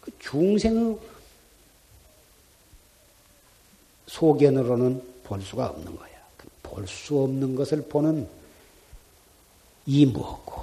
그 0.00 0.10
중생의 0.18 0.98
소견으로는 4.06 5.02
볼 5.24 5.40
수가 5.40 5.68
없는 5.68 5.96
거야. 5.96 6.10
그 6.36 6.48
볼수 6.62 7.18
없는 7.20 7.54
것을 7.54 7.82
보는 7.82 8.28
이 9.86 10.04
무엇고, 10.06 10.62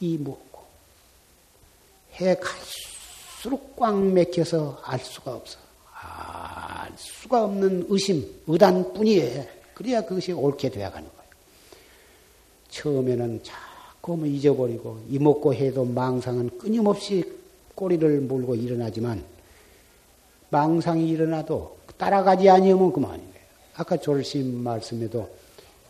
이 0.00 0.16
무엇고, 0.16 0.62
해 2.14 2.36
갈수록 2.36 3.76
꽉 3.76 4.00
맥혀서 4.00 4.80
알 4.82 4.98
수가 5.00 5.34
없어. 5.34 5.58
알 6.92 6.98
수가 6.98 7.44
없는 7.44 7.86
의심, 7.88 8.26
의단뿐이에 8.46 9.48
그래야 9.74 10.02
그것이 10.02 10.32
옳게 10.32 10.68
되어가는 10.70 11.08
거예요. 11.08 11.22
처음에는 12.68 13.42
자꾸 13.42 14.16
뭐 14.16 14.26
잊어버리고 14.26 15.00
이먹고 15.08 15.54
해도 15.54 15.84
망상은 15.84 16.58
끊임없이 16.58 17.24
꼬리를 17.74 18.20
물고 18.20 18.54
일어나지만 18.54 19.24
망상이 20.50 21.08
일어나도 21.08 21.78
따라가지 21.96 22.48
아니하면 22.48 22.92
그만이에요. 22.92 23.32
아까 23.76 23.96
졸심 23.96 24.62
말씀에도 24.62 25.30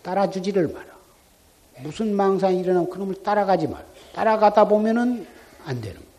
따라주지를 0.03 0.69
마라. 0.69 0.87
무슨 1.83 2.15
망상이 2.15 2.61
일어나면 2.61 2.91
그놈을 2.91 3.23
따라가지 3.23 3.67
마라. 3.67 3.85
따라가다 4.15 4.69
보면은 4.69 5.27
안 5.65 5.81
되는 5.81 5.97
거예요. 5.97 6.12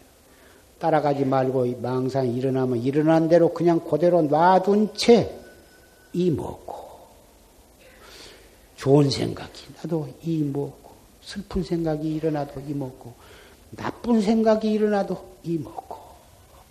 따라가지 0.84 1.24
말고 1.24 1.80
망상이 1.80 2.36
일어나면 2.36 2.80
일어난 2.80 3.30
대로 3.30 3.54
그냥 3.54 3.80
그대로 3.80 4.22
놔둔 4.22 4.94
채 4.96 5.40
이 6.14 6.30
먹고. 6.30 6.84
좋은 8.78 9.10
생각이 9.10 9.66
나도 9.76 10.08
이 10.22 10.44
먹고. 10.44 10.94
슬픈 11.22 11.64
생각이 11.64 12.08
일어나도 12.16 12.62
이 12.62 12.74
먹고. 12.74 13.14
나쁜 13.72 14.22
생각이 14.22 14.72
일어나도 14.72 15.38
이 15.44 15.58
먹고. 15.58 15.98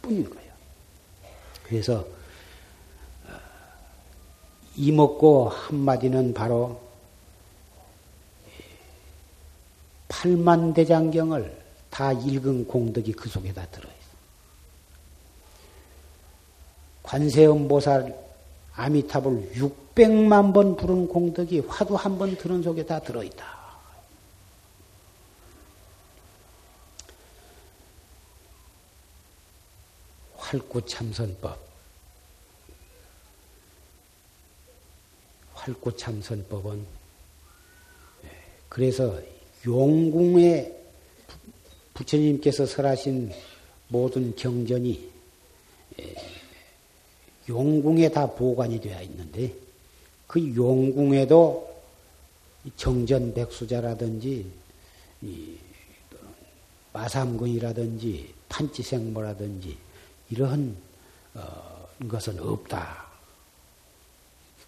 뿐인 0.01 0.31
거예요. 0.31 0.53
그래서 1.65 1.99
어, 3.27 3.33
이 4.77 4.93
먹고 4.93 5.49
한마디는 5.49 6.35
바로 6.35 6.81
팔만대장경을 10.09 11.63
다 11.91 12.13
읽은 12.13 12.67
공덕이 12.67 13.13
그 13.13 13.29
속에 13.29 13.53
다 13.53 13.67
들어있어. 13.67 14.03
관세음보살 17.03 18.17
아미탑을 18.75 19.53
600만 19.55 20.55
번 20.55 20.77
부른 20.77 21.09
공덕이 21.09 21.61
화두 21.61 21.95
한 21.95 22.17
번 22.19 22.37
들은 22.37 22.63
속에 22.63 22.85
다 22.87 23.01
들어있다. 23.01 23.63
활구참선법. 30.37 31.59
활구참선법은 35.55 36.85
예, 38.25 38.29
그래서 38.69 39.21
용궁에 39.65 40.73
부처님께서 41.95 42.67
설하신 42.67 43.33
모든 43.89 44.35
경전이 44.35 45.11
예, 46.01 46.15
용궁에 47.49 48.11
다 48.11 48.27
보관이 48.27 48.81
되어 48.81 49.03
있는데 49.03 49.55
그 50.27 50.55
용궁에도 50.55 51.73
정전 52.77 53.35
백수자라든지 53.35 54.47
마삼근이라든지 56.93 58.35
판치생모라든지 58.49 59.77
이러한 60.31 60.77
어, 61.35 61.89
것은 62.09 62.39
없다. 62.39 63.07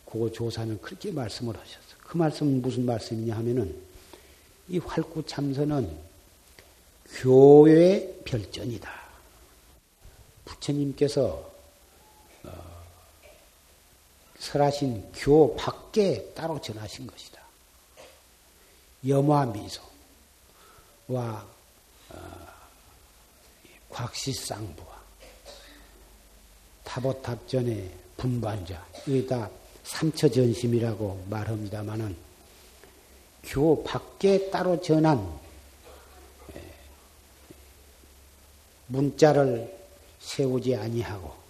그 0.06 0.30
조사는 0.32 0.80
그렇게 0.80 1.10
말씀을 1.10 1.56
하셨어. 1.56 1.96
그 1.98 2.16
말씀은 2.16 2.62
무슨 2.62 2.86
말씀이냐 2.86 3.36
하면은 3.36 3.76
이 4.68 4.78
활구 4.78 5.26
참선은 5.26 5.90
교회 7.16 8.20
별전이다. 8.24 8.90
부처님께서 10.44 11.24
어, 11.24 11.53
설하신 14.38 15.12
교 15.14 15.56
밖에 15.56 16.32
따로 16.34 16.60
전하신 16.60 17.06
것이다. 17.06 17.40
염화 19.06 19.46
미소와 19.46 19.84
어, 22.10 22.46
곽시쌍부와 23.90 24.94
타보탑전의 26.84 27.90
분반자 28.16 28.86
여기다 29.08 29.50
삼처전심이라고 29.84 31.26
말합니다마는 31.28 32.16
교 33.42 33.82
밖에 33.84 34.50
따로 34.50 34.80
전한 34.80 35.40
문자를 38.86 39.76
세우지 40.20 40.76
아니하고 40.76 41.43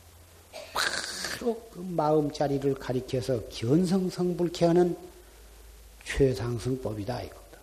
바로 0.72 1.60
그 1.72 1.78
마음자리를 1.80 2.74
가리켜서 2.74 3.40
견성성불케 3.48 4.66
하는 4.66 4.96
최상승법이다 6.04 7.22
이거다. 7.22 7.58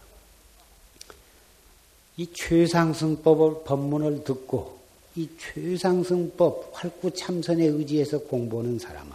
이 2.17 2.27
최상승법을 2.33 3.63
법문을 3.63 4.23
듣고 4.23 4.79
이 5.15 5.29
최상승법 5.39 6.71
활구참선에 6.73 7.65
의지해서 7.65 8.19
공부하는 8.19 8.79
사람은 8.79 9.11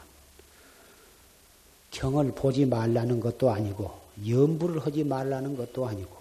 경을 1.91 2.33
보지 2.33 2.67
말라는 2.67 3.21
것도 3.21 3.51
아니고 3.51 3.99
염불을 4.27 4.85
하지 4.85 5.05
말라는 5.05 5.57
것도 5.57 5.87
아니고 5.87 6.17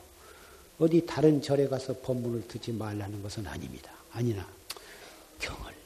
어디 0.80 1.06
다른 1.06 1.42
절에 1.42 1.68
가서 1.68 1.96
법문을 2.02 2.48
듣지 2.48 2.72
말라는 2.72 3.24
것은 3.24 3.48
아닙니다. 3.48 3.92
아니나 4.12 4.48
경을 5.40 5.72
읽 5.72 5.85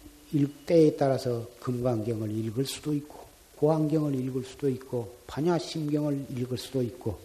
때에 0.66 0.96
따라서 0.96 1.48
금강경을 1.60 2.32
읽을 2.32 2.66
수도 2.66 2.94
있고 2.94 3.28
고안경을 3.58 4.16
읽을 4.16 4.44
수도 4.44 4.70
있고 4.70 5.18
반야심경을 5.28 6.28
읽을 6.38 6.58
수도 6.58 6.82
있고 6.82 7.20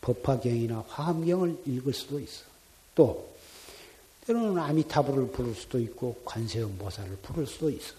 법화경이나 0.00 0.84
화엄경을 0.88 1.58
읽을 1.66 1.92
수도 1.92 2.18
있어. 2.20 2.44
또 2.94 3.28
때로는 4.26 4.58
아미타불을 4.62 5.30
부를 5.30 5.54
수도 5.54 5.78
있고 5.78 6.20
관세음보살을 6.24 7.16
부를 7.22 7.46
수도 7.46 7.70
있어. 7.70 7.94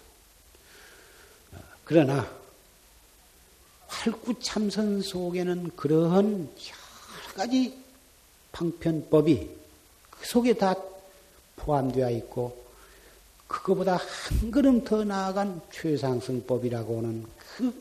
그러나 1.84 2.30
활구참선 3.88 5.02
속에는 5.02 5.72
그러한 5.76 6.26
여러 6.26 7.34
가지 7.36 7.76
방편법이 8.52 9.50
그 10.10 10.26
속에 10.26 10.54
다 10.54 10.76
포함되어 11.56 12.12
있고 12.12 12.69
그거보다 13.50 13.98
한 13.98 14.52
걸음 14.52 14.84
더 14.86 15.04
나아간 15.04 15.60
최상승법이라고 15.74 16.98
하는 17.00 17.26
그 17.58 17.74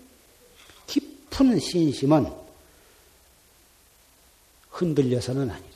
깊은 0.87 1.61
신심은 1.61 2.27
흔들려서는 4.71 5.51
아니래. 5.51 5.69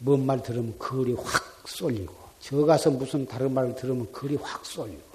뭔 0.00 0.24
말 0.26 0.42
들으면 0.42 0.78
거리 0.78 1.12
확 1.14 1.64
쏠리고 1.66 2.14
저 2.40 2.58
가서 2.64 2.90
무슨 2.90 3.26
다른 3.26 3.52
말을 3.52 3.74
들으면 3.74 4.12
거리 4.12 4.36
확 4.36 4.64
쏠리고 4.64 5.08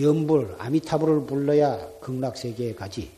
염불, 0.00 0.56
아미타불을 0.58 1.26
불러야 1.26 1.76
극락세계에 2.00 2.74
가지 2.74 3.10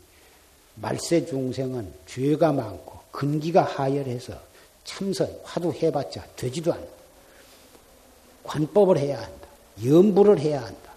말세 0.76 1.26
중생은 1.26 1.92
죄가 2.06 2.52
많고 2.52 3.00
근기가 3.10 3.62
하열해서 3.62 4.38
참선, 4.84 5.40
화두 5.42 5.72
해봤자 5.72 6.26
되지도 6.36 6.72
않는다. 6.72 6.95
관법을 8.47 8.99
해야 8.99 9.20
한다. 9.22 9.47
염불을 9.84 10.38
해야 10.40 10.62
한다. 10.64 10.92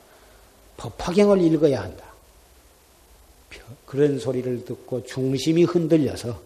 법화경을 0.78 1.42
읽어야 1.42 1.82
한다. 1.82 2.06
그런 3.86 4.20
소리를 4.20 4.64
듣고 4.66 5.04
중심이 5.06 5.64
흔들려서 5.64 6.40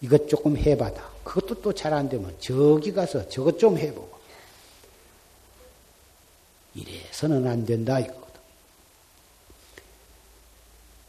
이것 0.00 0.28
조금 0.28 0.56
해봐다. 0.56 1.02
그것도 1.24 1.60
또 1.60 1.72
잘 1.72 1.92
안 1.92 2.08
되면 2.08 2.34
저기 2.40 2.92
가서 2.92 3.28
저것 3.28 3.58
좀 3.58 3.76
해보고. 3.78 4.18
이래서는 6.74 7.46
안 7.46 7.64
된다 7.66 7.98
이거거든. 8.00 8.40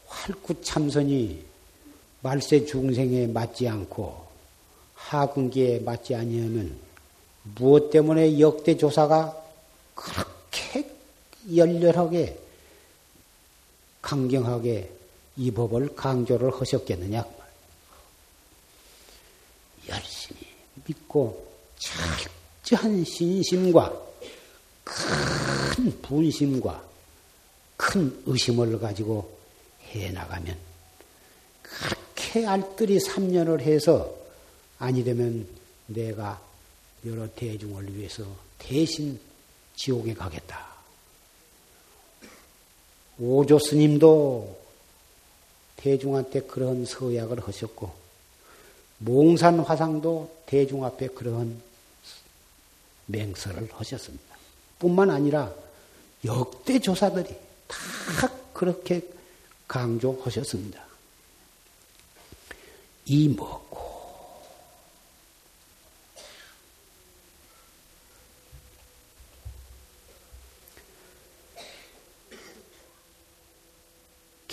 활구참선이 0.06 1.44
말세 2.22 2.64
중생에 2.66 3.26
맞지 3.28 3.68
않고 3.68 4.26
하근기에 4.94 5.80
맞지 5.80 6.14
아니하면 6.14 6.76
무엇 7.56 7.90
때문에 7.90 8.40
역대 8.40 8.76
조사가 8.76 9.36
그렇게 9.94 10.90
열렬하게 11.54 12.38
강경하게 14.02 14.90
이 15.36 15.50
법을 15.50 15.94
강조를 15.94 16.52
하셨겠느냐? 16.52 17.24
열심히 19.88 20.40
믿고 20.86 21.46
철저한 21.78 23.04
신심과 23.04 23.92
큰 24.84 26.02
분심과 26.02 26.84
큰 27.76 28.22
의심을 28.26 28.78
가지고 28.78 29.38
해 29.88 30.10
나가면 30.10 30.56
그렇게 31.62 32.46
알뜰히 32.46 32.98
3년을 32.98 33.60
해서 33.60 34.14
아니 34.78 35.02
되면 35.02 35.46
내가 35.86 36.40
여러 37.06 37.26
대중을 37.34 37.96
위해서 37.96 38.24
대신 38.58 39.18
지옥에 39.76 40.14
가겠다. 40.14 40.68
오조 43.18 43.58
스님도 43.58 44.58
대중한테 45.76 46.42
그런 46.42 46.84
서약을 46.84 47.46
하셨고, 47.46 47.92
몽산 48.98 49.60
화상도 49.60 50.42
대중 50.46 50.84
앞에 50.84 51.08
그런 51.08 51.62
맹설을 53.06 53.68
하셨습니다. 53.72 54.36
뿐만 54.78 55.10
아니라 55.10 55.52
역대 56.24 56.78
조사들이 56.78 57.34
다 57.66 58.30
그렇게 58.52 59.02
강조하셨습니다. 59.66 60.84
이 63.06 63.28
먹고 63.28 63.89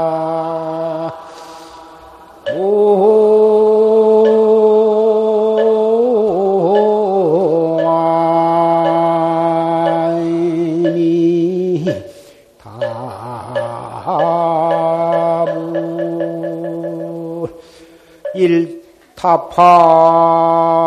타파 19.20 20.79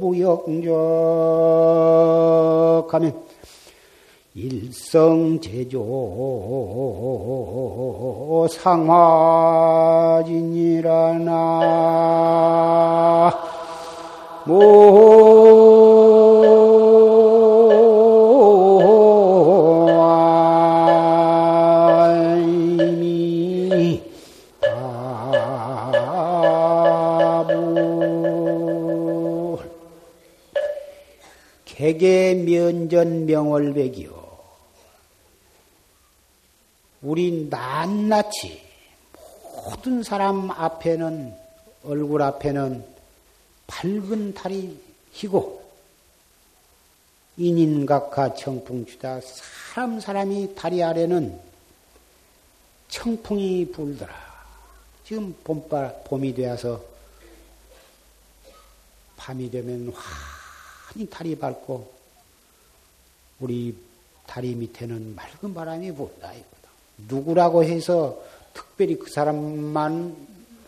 무역적하면 0.00 0.74
일성제조 4.34 5.78
상화진이라나. 8.50 9.54
모 14.46 15.73
면전 32.64 33.26
명월백이요 33.26 34.24
우리 37.02 37.48
낱낱이 37.50 38.62
모든 39.66 40.02
사람 40.02 40.50
앞에는 40.50 41.36
얼굴 41.84 42.22
앞에는 42.22 42.86
밝은 43.66 44.34
달이 44.34 44.80
희고 45.12 45.62
인인각하 47.36 48.34
청풍주다 48.34 49.20
사람 49.20 50.00
사람이 50.00 50.54
다리 50.54 50.82
아래는 50.82 51.38
청풍이 52.88 53.72
불더라. 53.72 54.14
지금 55.04 55.34
봄바, 55.44 55.92
봄이 56.04 56.32
되어서 56.32 56.80
밤이 59.16 59.50
되면 59.50 59.92
환히 59.92 61.10
달이 61.10 61.36
밝고 61.36 61.93
우리 63.40 63.76
다리 64.26 64.54
밑에는 64.54 65.14
맑은 65.14 65.54
바람이 65.54 65.92
불다. 65.92 66.32
누구라고 67.08 67.64
해서 67.64 68.22
특별히 68.52 68.98
그 68.98 69.10
사람만 69.10 70.16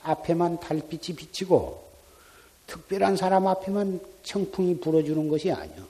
앞에만 0.03 0.61
달빛이 0.61 1.17
비치고 1.17 1.87
특별한 2.67 3.17
사람 3.17 3.47
앞에만 3.47 4.01
청풍이 4.23 4.81
불어주는 4.81 5.29
것이 5.29 5.53
아니요. 5.53 5.85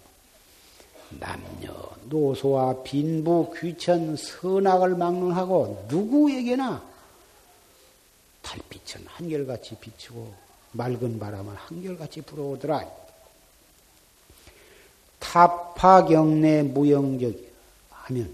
남녀, 1.21 1.73
노소와 2.09 2.83
빈부, 2.83 3.53
귀천, 3.57 4.17
선악을 4.17 4.97
막론하고 4.97 5.87
누구에게나 5.89 6.83
달빛은 8.43 9.07
한결같이 9.07 9.77
비치고 9.77 10.33
맑은 10.73 11.19
바람은 11.19 11.55
한결같이 11.55 12.21
불어오더라. 12.23 13.06
타파경내 15.27 16.63
무영적 16.63 17.35
하면 17.91 18.31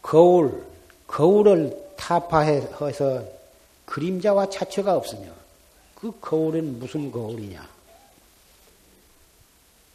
거울, 0.00 0.64
거울을 1.06 1.92
타파해서 1.96 3.24
그림자와 3.84 4.48
차체가 4.48 4.96
없으며 4.96 5.30
그 5.94 6.12
거울은 6.20 6.78
무슨 6.78 7.12
거울이냐? 7.12 7.68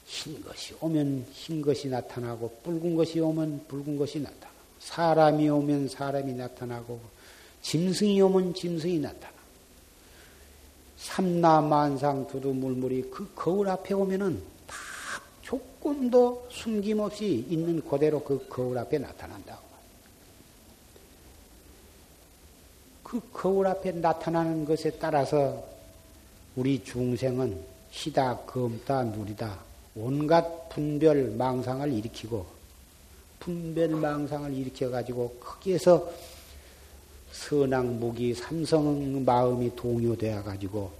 흰 0.05 0.43
것이 0.43 0.75
오면 0.79 1.25
흰 1.31 1.61
것이 1.61 1.87
나타나고 1.87 2.59
붉은 2.63 2.95
것이 2.95 3.19
오면 3.19 3.65
붉은 3.67 3.97
것이 3.97 4.19
나타나고 4.19 4.55
사람이 4.79 5.49
오면 5.49 5.89
사람이 5.89 6.33
나타나고 6.33 6.99
짐승이 7.61 8.21
오면 8.21 8.53
짐승이 8.53 8.99
나타나고 8.99 9.39
삼라만상 10.97 12.27
두두물물이 12.27 13.09
그 13.11 13.31
거울 13.35 13.67
앞에 13.69 13.93
오면은 13.93 14.41
다 14.41 14.58
조금도 15.49 16.47
숨김없이 16.51 17.47
있는 17.49 17.81
그대로 17.81 18.23
그 18.23 18.47
거울 18.47 18.77
앞에 18.77 18.99
나타난다고. 18.99 19.67
그 23.01 23.19
거울 23.33 23.65
앞에 23.65 23.93
나타나는 23.93 24.65
것에 24.65 24.91
따라서 24.99 25.65
우리 26.55 26.83
중생은 26.83 27.59
희다, 27.89 28.41
검다, 28.45 29.03
누리다 29.05 29.59
온갖 29.95 30.69
분별 30.69 31.31
망상을 31.31 31.91
일으키고 31.91 32.45
분별 33.39 33.89
망상을 33.89 34.53
일으켜 34.53 34.91
가지고 34.91 35.35
거기에서 35.39 36.11
선악 37.31 37.87
무기 37.87 38.35
삼성 38.35 39.25
마음이 39.25 39.75
동요되어 39.75 40.43
가지고 40.43 40.98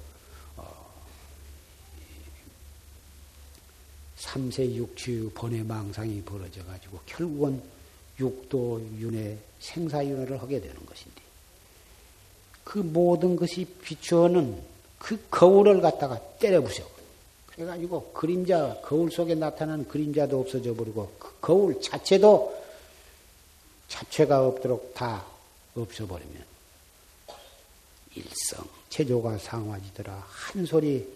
삼세 4.20 4.76
육취 4.76 5.32
번외 5.34 5.64
망상이 5.64 6.22
벌어져 6.24 6.64
가지고 6.66 7.00
결국은 7.06 7.62
육도 8.20 8.82
윤회 9.00 9.38
생사윤회를 9.60 10.42
하게 10.42 10.60
되는 10.60 10.76
것인데 10.86 11.22
그 12.66 12.80
모든 12.80 13.36
것이 13.36 13.66
비추어는 13.66 14.62
그 15.00 15.18
거울을 15.32 15.82
갖다가 15.82 16.20
때려 16.38 16.62
부셔. 16.62 16.84
그래가지고 17.48 18.12
그림자, 18.14 18.78
거울 18.84 19.10
속에 19.10 19.36
나타나는 19.36 19.88
그림자도 19.88 20.40
없어져 20.40 20.76
버리고 20.76 21.12
그 21.18 21.40
거울 21.40 21.82
자체도 21.82 22.64
자체가 23.88 24.46
없도록 24.46 24.94
다 24.94 25.26
없어버리면 25.76 26.44
일성, 28.16 28.68
체조가 28.90 29.38
상화지더라. 29.40 30.26
한 30.28 30.66
소리 30.66 31.08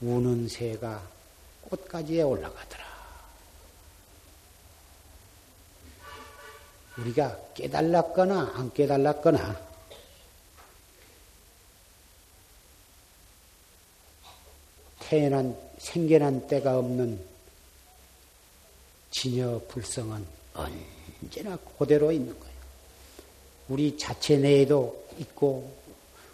우는 0.00 0.48
새가 0.48 1.11
꽃가지에 1.72 2.20
올라가더라. 2.20 2.84
우리가 6.98 7.38
깨달았거나 7.54 8.52
안 8.54 8.72
깨달았거나 8.74 9.72
태어난 14.98 15.56
생겨난 15.78 16.46
때가 16.46 16.78
없는 16.78 17.18
진여 19.10 19.62
불성은 19.68 20.26
언제나 20.52 21.56
그대로 21.78 22.12
있는 22.12 22.38
거예요. 22.38 22.52
우리 23.70 23.96
자체 23.96 24.36
내에도 24.36 25.06
있고 25.18 25.74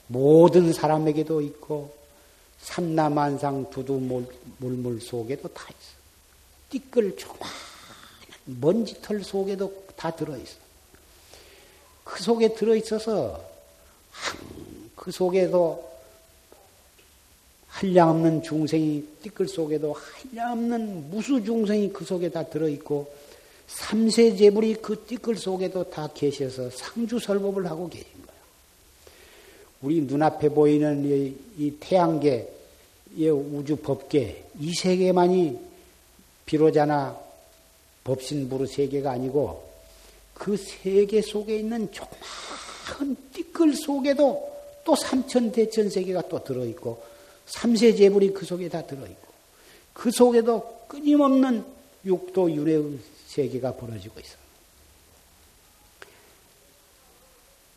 모든 0.08 0.72
사람에게도 0.72 1.40
있고 1.42 1.97
삼라만상 2.58 3.70
두두 3.70 4.24
물물 4.58 5.00
속에도 5.00 5.48
다 5.48 5.64
있어. 5.68 5.98
띠끌 6.70 7.16
조그만 7.16 7.50
먼지털 8.44 9.22
속에도 9.22 9.84
다 9.96 10.10
들어있어. 10.10 10.56
그 12.04 12.22
속에 12.22 12.54
들어있어서 12.54 13.44
그 14.96 15.10
속에도 15.10 15.88
한량없는 17.68 18.42
중생이 18.42 19.06
띠끌 19.22 19.46
속에도 19.46 19.92
한량없는 19.92 21.10
무수 21.10 21.42
중생이 21.42 21.92
그 21.92 22.04
속에 22.04 22.30
다 22.30 22.42
들어있고 22.42 23.12
삼세제불이 23.68 24.76
그 24.76 25.04
띠끌 25.06 25.36
속에도 25.36 25.88
다 25.88 26.08
계셔서 26.12 26.70
상주설법을 26.70 27.66
하고 27.66 27.88
거야. 28.22 28.27
우리 29.82 30.00
눈앞에 30.00 30.48
보이는 30.48 31.04
이, 31.04 31.36
이 31.58 31.76
태양계, 31.78 32.48
이 33.14 33.28
우주 33.28 33.76
법계, 33.76 34.44
이 34.60 34.74
세계만이 34.74 35.58
비로자나 36.46 37.18
법신부르 38.04 38.66
세계가 38.66 39.12
아니고 39.12 39.68
그 40.34 40.56
세계 40.56 41.20
속에 41.20 41.58
있는 41.58 41.92
조그마한 41.92 43.16
띠끌 43.32 43.74
속에도 43.74 44.50
또 44.84 44.96
삼천 44.96 45.52
대천 45.52 45.90
세계가 45.90 46.28
또 46.28 46.42
들어있고 46.42 47.02
삼세 47.46 47.94
제불이 47.94 48.32
그 48.32 48.46
속에 48.46 48.68
다 48.68 48.82
들어있고 48.82 49.28
그 49.92 50.10
속에도 50.10 50.84
끊임없는 50.88 51.64
육도 52.04 52.50
윤회의 52.50 52.98
세계가 53.26 53.74
벌어지고 53.74 54.20
있어. 54.20 54.36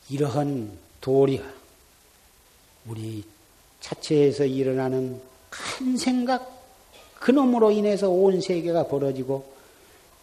이러한 0.09 0.77
도리가 1.01 1.60
우리 2.87 3.23
자체에서 3.79 4.45
일어나는 4.45 5.21
큰 5.49 5.97
생각, 5.97 6.61
그놈으로 7.19 7.71
인해서 7.71 8.09
온 8.09 8.41
세계가 8.41 8.87
벌어지고 8.87 9.51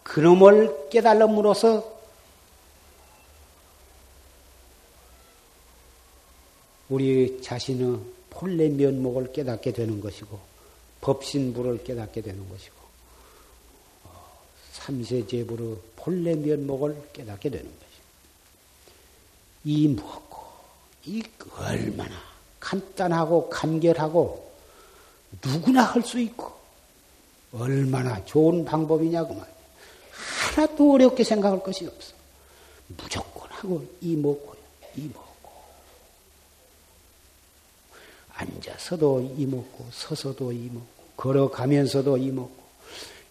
그놈을 0.03 0.89
깨달음으로써 0.91 1.99
우리 6.89 7.41
자신의 7.43 8.01
본래 8.31 8.69
면목을 8.69 9.33
깨닫게 9.33 9.73
되는 9.73 10.01
것이고 10.01 10.39
법신부를 11.01 11.85
깨닫게 11.85 12.23
되는 12.23 12.49
것이고 12.49 12.75
삼세제부로 14.73 15.81
본래 15.97 16.35
면목을 16.35 17.11
깨닫게 17.13 17.51
되는 17.51 17.67
것이고 17.67 18.05
이 19.65 19.89
무엇고 19.89 20.39
이 21.05 21.23
얼마나 21.59 22.28
간단하고 22.61 23.49
간결하고 23.49 24.53
누구나 25.45 25.83
할 25.83 26.03
수 26.03 26.19
있고 26.21 26.53
얼마나 27.53 28.25
좋은 28.25 28.65
방법이냐고 28.65 29.35
말이야. 29.35 29.55
하나도 30.55 30.93
어렵게 30.95 31.25
생각할 31.25 31.63
것이 31.63 31.87
없어. 31.87 32.13
무조건 32.89 33.51
하고 33.51 33.85
이 34.01 34.17
먹고요. 34.17 34.59
이 34.97 35.03
먹고. 35.03 35.29
앉아서도 38.35 39.35
이 39.37 39.47
먹고, 39.47 39.87
서서도 39.91 40.53
이 40.53 40.69
먹고, 40.73 40.87
걸어가면서도 41.17 42.17
이 42.19 42.31
먹고, 42.31 42.63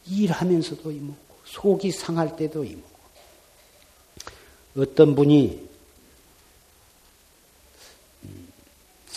일하면서도 0.08 0.92
이 0.92 1.00
먹고, 1.00 1.18
속이 1.46 1.92
상할 1.92 2.36
때도 2.36 2.64
이 2.64 2.76
먹고. 2.76 2.98
어떤 4.78 5.16
분이 5.16 5.70
음, 8.24 8.48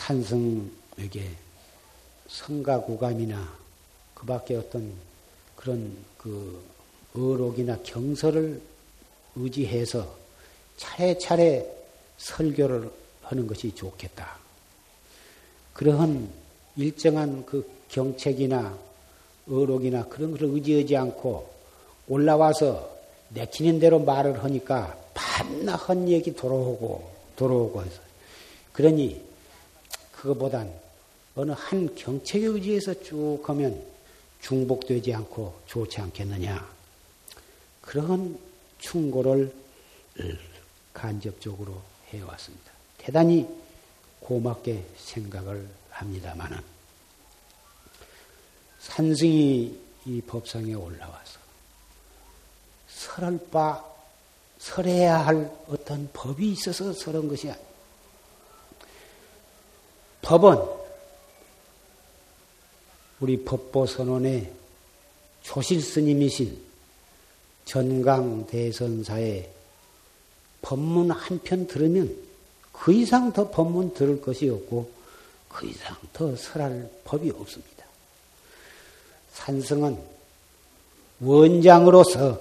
산성에게 0.00 1.28
성가구감이나 2.28 3.58
그 4.14 4.26
밖에 4.26 4.56
어떤 4.56 4.92
그런 5.56 5.94
그 6.16 6.62
어록이나 7.14 7.78
경서를 7.82 8.60
의지해서 9.36 10.16
차례차례 10.76 11.66
설교를 12.16 12.90
하는 13.22 13.46
것이 13.46 13.74
좋겠다. 13.74 14.38
그러한 15.74 16.30
일정한 16.76 17.44
그 17.44 17.68
경책이나 17.88 18.78
어록이나 19.48 20.06
그런 20.06 20.32
것을 20.32 20.46
의지하지 20.46 20.96
않고 20.96 21.50
올라와서 22.08 22.90
내키는 23.30 23.80
대로 23.80 23.98
말을 23.98 24.42
하니까 24.42 24.98
밤낮 25.14 25.76
한 25.88 26.08
얘기 26.08 26.34
돌아오고 26.34 27.10
돌아오고 27.36 27.82
해서 27.82 28.00
그러니 28.72 29.29
그거보단 30.20 30.70
어느 31.34 31.52
한 31.52 31.94
경책에 31.94 32.44
의지해서 32.44 33.02
쭉 33.02 33.40
하면 33.46 33.82
중복되지 34.42 35.14
않고 35.14 35.62
좋지 35.66 36.00
않겠느냐. 36.00 36.68
그런 37.80 38.38
충고를 38.78 39.54
간접적으로 40.92 41.80
해왔습니다. 42.08 42.70
대단히 42.98 43.48
고맙게 44.20 44.84
생각을 44.96 45.66
합니다만은 45.90 46.58
산승이 48.80 49.78
이 50.06 50.20
법상에 50.22 50.74
올라와서 50.74 51.40
설할 52.88 53.38
바 53.50 53.84
설해야 54.58 55.26
할 55.26 55.50
어떤 55.68 56.10
법이 56.12 56.52
있어서 56.52 56.92
설한 56.92 57.28
것이 57.28 57.50
아니에요. 57.50 57.69
법은 60.22 60.58
우리 63.20 63.44
법보선언의 63.44 64.52
조실 65.42 65.80
스님이신 65.82 66.60
전강대선사의 67.64 69.50
법문 70.62 71.10
한 71.10 71.38
편 71.40 71.66
들으면 71.66 72.16
그 72.72 72.92
이상 72.92 73.32
더 73.32 73.50
법문 73.50 73.94
들을 73.94 74.20
것이 74.20 74.48
없고 74.48 74.90
그 75.48 75.66
이상 75.66 75.96
더 76.12 76.34
설할 76.36 76.90
법이 77.04 77.30
없습니다. 77.30 77.84
산성은 79.32 79.98
원장으로서 81.20 82.40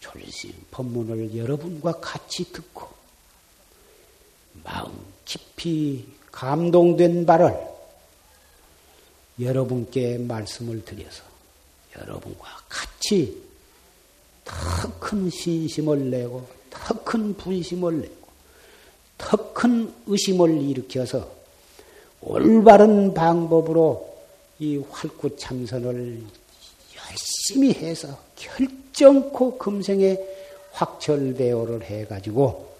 졸심 0.00 0.52
법문을 0.70 1.36
여러분과 1.36 2.00
같이 2.00 2.52
듣고 2.52 2.88
마음 4.64 5.13
깊이 5.24 6.06
감동된 6.32 7.26
바를 7.26 7.54
여러분께 9.40 10.18
말씀을 10.18 10.84
드려서 10.84 11.22
여러분과 11.98 12.44
같이 12.68 13.42
더 14.44 14.54
큰 15.00 15.30
신심을 15.30 16.10
내고 16.10 16.46
더 16.70 16.94
큰 17.04 17.34
분심을 17.36 18.00
내고 18.00 18.24
더 19.18 19.52
큰 19.54 19.92
의심을 20.06 20.60
일으켜서 20.62 21.30
올바른 22.20 23.14
방법으로 23.14 24.14
이 24.58 24.76
활구 24.90 25.36
참선을 25.36 26.22
열심히 26.96 27.72
해서 27.72 28.18
결정코 28.36 29.56
금생에 29.58 30.18
확철대오를 30.72 31.84
해가지고 31.84 32.73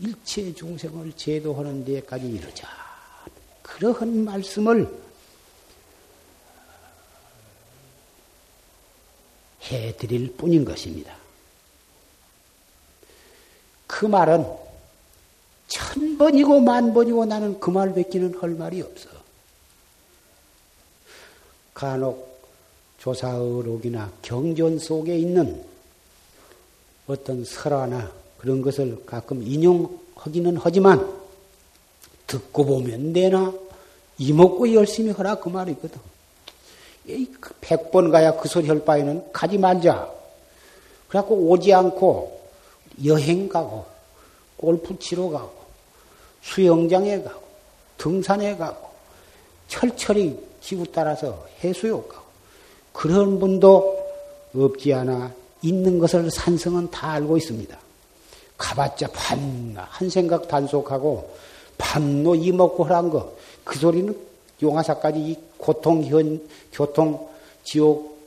일체 0.00 0.52
중생을 0.54 1.12
제도하는 1.12 1.84
데까지 1.84 2.26
이르자. 2.28 2.68
그러한 3.62 4.24
말씀을 4.24 4.88
해드릴 9.62 10.34
뿐인 10.36 10.64
것입니다. 10.64 11.16
그 13.86 14.06
말은 14.06 14.44
천 15.66 16.16
번이고 16.16 16.60
만 16.60 16.94
번이고 16.94 17.24
나는 17.26 17.60
그 17.60 17.70
말 17.70 17.92
뱉기는 17.92 18.38
할 18.40 18.50
말이 18.50 18.80
없어. 18.80 19.08
간혹 21.74 22.28
조사의록이나 22.98 24.12
경전 24.22 24.78
속에 24.78 25.16
있는 25.16 25.64
어떤 27.06 27.44
설화나 27.44 28.12
그런 28.38 28.62
것을 28.62 29.04
가끔 29.04 29.42
인용하기는 29.42 30.58
하지만 30.60 31.12
듣고 32.26 32.64
보면 32.64 33.12
내나 33.12 33.52
이먹고 34.18 34.72
열심히 34.74 35.10
하라 35.12 35.36
그 35.36 35.48
말이거든. 35.48 36.00
그 37.40 37.54
백번 37.60 38.10
가야 38.10 38.36
그 38.36 38.48
소리 38.48 38.68
할 38.68 38.84
바에는 38.84 39.32
가지 39.32 39.56
말자. 39.58 40.10
그래갖고 41.08 41.36
오지 41.50 41.72
않고 41.72 42.38
여행 43.04 43.48
가고, 43.48 43.86
골프 44.56 44.98
치러 44.98 45.28
가고, 45.30 45.52
수영장에 46.42 47.22
가고, 47.22 47.42
등산에 47.96 48.56
가고, 48.56 48.88
철철이 49.68 50.38
기후 50.60 50.84
따라서 50.92 51.46
해수욕 51.62 52.08
가고, 52.08 52.24
그런 52.92 53.38
분도 53.38 54.04
없지 54.54 54.92
않아 54.92 55.32
있는 55.62 55.98
것을 55.98 56.30
산성은 56.30 56.90
다 56.90 57.12
알고 57.12 57.36
있습니다. 57.36 57.78
가봤자 58.58 59.08
반 59.12 59.76
한 59.90 60.10
생각 60.10 60.46
단속하고 60.48 61.36
반노 61.76 62.34
이먹고 62.34 62.84
하란 62.84 63.10
거. 63.10 63.36
그 63.64 63.78
소리는 63.78 64.16
용화사까지 64.60 65.18
이 65.20 65.36
고통 65.56 66.04
현, 66.04 66.46
교통 66.72 67.28
지옥 67.64 68.18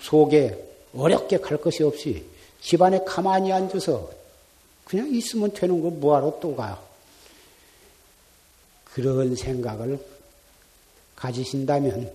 속에 0.00 0.64
어렵게 0.94 1.38
갈 1.38 1.58
것이 1.60 1.82
없이 1.82 2.24
집안에 2.60 3.02
가만히 3.04 3.52
앉아서 3.52 4.10
그냥 4.84 5.08
있으면 5.12 5.52
되는 5.52 5.82
거 5.82 5.90
뭐하러 5.90 6.38
또 6.40 6.54
가요? 6.54 6.78
그런 8.84 9.34
생각을 9.34 9.98
가지신다면 11.16 12.12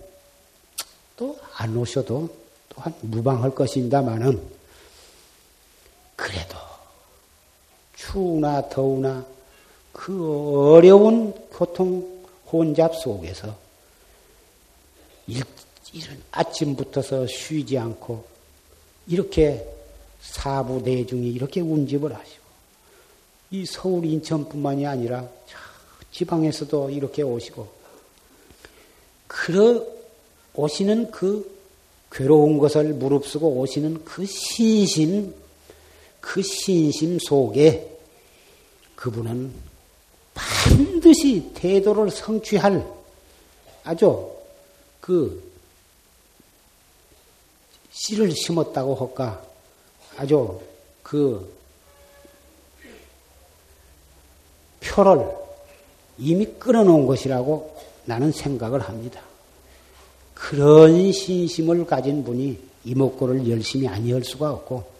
또 1.16 1.36
안 1.56 1.76
오셔도 1.76 2.28
또한 2.68 2.92
무방할 3.02 3.54
것입니다마는 3.54 4.53
그래도 6.24 6.56
추우나 7.96 8.66
더우나 8.70 9.26
그 9.92 10.72
어려운 10.72 11.34
교통 11.50 12.24
혼잡 12.50 12.96
속에서 12.96 13.54
이런 15.26 16.22
아침부터서 16.30 17.26
쉬지 17.26 17.76
않고 17.76 18.24
이렇게 19.06 19.68
사부 20.22 20.80
내중이 20.80 21.30
이렇게 21.30 21.60
운집을 21.60 22.14
하시고 22.14 22.44
이 23.50 23.66
서울 23.66 24.06
인천뿐만이 24.06 24.86
아니라 24.86 25.28
지방에서도 26.10 26.88
이렇게 26.88 27.20
오시고 27.20 27.68
그러 29.26 29.84
오시는 30.54 31.10
그 31.10 31.54
괴로운 32.10 32.56
것을 32.56 32.94
무릅쓰고 32.94 33.46
오시는 33.58 34.04
그 34.04 34.24
신심 34.24 35.43
그 36.24 36.40
신심 36.40 37.18
속에 37.18 37.98
그분은 38.96 39.52
반드시 40.32 41.50
태도를 41.52 42.10
성취할 42.10 42.82
아주 43.84 44.32
그 45.02 45.52
씨를 47.92 48.30
심었다고 48.30 48.94
할까 48.94 49.44
아주 50.16 50.60
그 51.02 51.54
표를 54.80 55.30
이미 56.16 56.46
끊어놓은 56.46 57.06
것이라고 57.06 57.76
나는 58.06 58.32
생각을 58.32 58.80
합니다. 58.80 59.20
그런 60.32 61.12
신심을 61.12 61.84
가진 61.84 62.24
분이 62.24 62.58
이목구를 62.84 63.46
열심히 63.50 63.86
아니할 63.86 64.24
수가 64.24 64.50
없고 64.50 64.93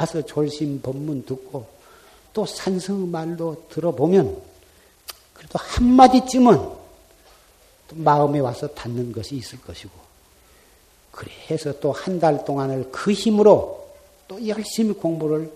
와서 0.00 0.22
졸심 0.22 0.80
법문 0.80 1.26
듣고 1.26 1.66
또 2.32 2.46
산성 2.46 3.10
말도 3.10 3.66
들어보면 3.68 4.40
그래도 5.34 5.58
한마디쯤은 5.58 6.56
또 6.56 7.96
마음에 7.96 8.38
와서 8.38 8.66
닿는 8.68 9.12
것이 9.12 9.36
있을 9.36 9.60
것이고 9.60 9.92
그래 11.12 11.30
해서 11.50 11.78
또 11.80 11.92
한 11.92 12.18
달 12.18 12.46
동안을 12.46 12.90
그 12.90 13.12
힘으로 13.12 13.90
또 14.26 14.46
열심히 14.46 14.94
공부를 14.94 15.52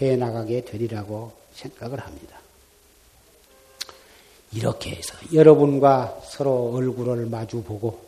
해 0.00 0.16
나가게 0.16 0.64
되리라고 0.64 1.32
생각을 1.54 1.98
합니다. 1.98 2.38
이렇게 4.52 4.90
해서 4.90 5.14
여러분과 5.32 6.20
서로 6.24 6.72
얼굴을 6.74 7.26
마주 7.26 7.62
보고 7.62 7.98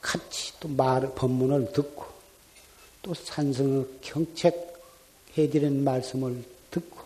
같이 0.00 0.52
또 0.60 0.68
말, 0.68 1.12
법문을 1.14 1.72
듣고 1.72 2.04
또 3.02 3.12
산성의 3.14 3.86
경책해드리는 4.00 5.82
말씀을 5.82 6.44
듣고 6.70 6.98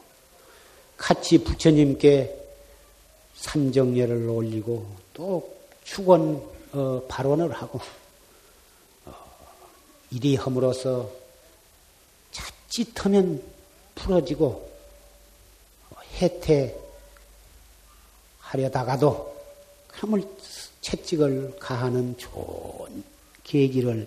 같이 0.97 1.43
부처님께 1.43 2.47
삼정례를 3.35 4.29
올리고 4.29 4.87
또 5.15 5.57
축원 5.85 6.43
어, 6.73 7.03
발언을 7.09 7.53
하고 7.53 7.81
어, 9.07 9.15
이리 10.11 10.37
함으로써 10.37 11.11
자칫하면 12.31 13.43
풀어지고 13.95 14.71
어, 15.91 15.97
해태 16.21 16.77
하려다가도 18.41 19.37
그럼을 19.89 20.23
채찍을 20.83 21.57
가하는 21.59 22.17
좋은 22.19 23.03
계기를 23.45 24.07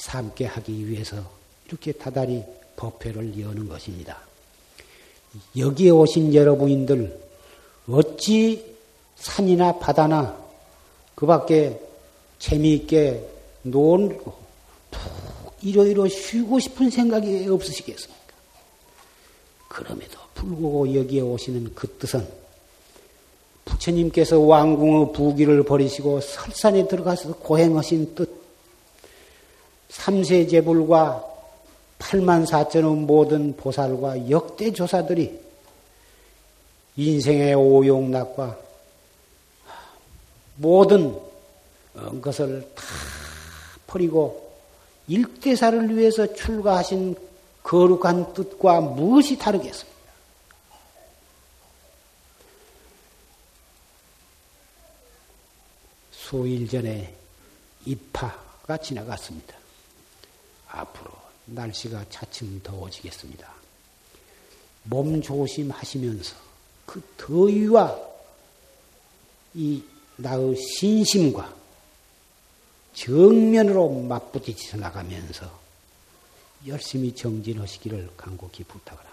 삼게 0.00 0.46
하기 0.46 0.88
위해서 0.88 1.22
이렇게 1.68 1.92
다달이 1.92 2.42
법회를 2.76 3.38
여는 3.38 3.68
것입니다. 3.68 4.18
여기에 5.56 5.90
오신 5.90 6.34
여러분들 6.34 7.20
어찌 7.88 8.74
산이나 9.16 9.78
바다나 9.78 10.36
그 11.14 11.26
밖에 11.26 11.78
재미있게 12.38 13.28
놀고 13.62 14.32
푹 14.90 15.02
이러이러 15.62 16.08
쉬고 16.08 16.58
싶은 16.58 16.88
생각이 16.88 17.46
없으시겠습니까? 17.48 18.20
그럼에도 19.68 20.18
불구하고 20.34 20.94
여기에 20.94 21.20
오시는 21.20 21.72
그 21.74 21.86
뜻은 21.98 22.26
부처님께서 23.66 24.40
왕궁의 24.40 25.12
부귀를 25.12 25.62
버리시고 25.64 26.22
설산에 26.22 26.88
들어가서 26.88 27.34
고행하신 27.34 28.14
뜻, 28.14 28.39
삼세 29.90 30.46
제불과 30.46 31.26
8만 31.98 32.46
4천의 32.46 33.04
모든 33.04 33.56
보살과 33.56 34.30
역대 34.30 34.72
조사들이 34.72 35.38
인생의 36.96 37.54
오용락과 37.54 38.58
모든 40.56 41.18
것을 42.20 42.72
다 42.74 42.82
버리고 43.86 44.50
일대사를 45.08 45.96
위해서 45.96 46.32
출가하신 46.34 47.16
거룩한 47.62 48.32
뜻과 48.32 48.80
무엇이 48.80 49.36
다르겠습니까? 49.36 49.90
수일 56.12 56.68
전에 56.68 57.12
입하가 57.86 58.76
지나갔습니다. 58.76 59.59
앞으로 60.70 61.10
날씨가 61.46 62.06
차츰 62.10 62.60
더워지겠습니다. 62.62 63.48
몸 64.84 65.20
조심하시면서 65.20 66.36
그 66.86 67.02
더위와 67.16 67.98
이 69.54 69.82
나의 70.16 70.56
신심과 70.56 71.54
정면으로 72.94 73.88
맞부딪혀 73.88 74.76
나가면서 74.76 75.60
열심히 76.66 77.14
정진하시기를 77.14 78.10
간곡히 78.16 78.64
부탁을 78.64 78.98
합니다. 78.98 79.09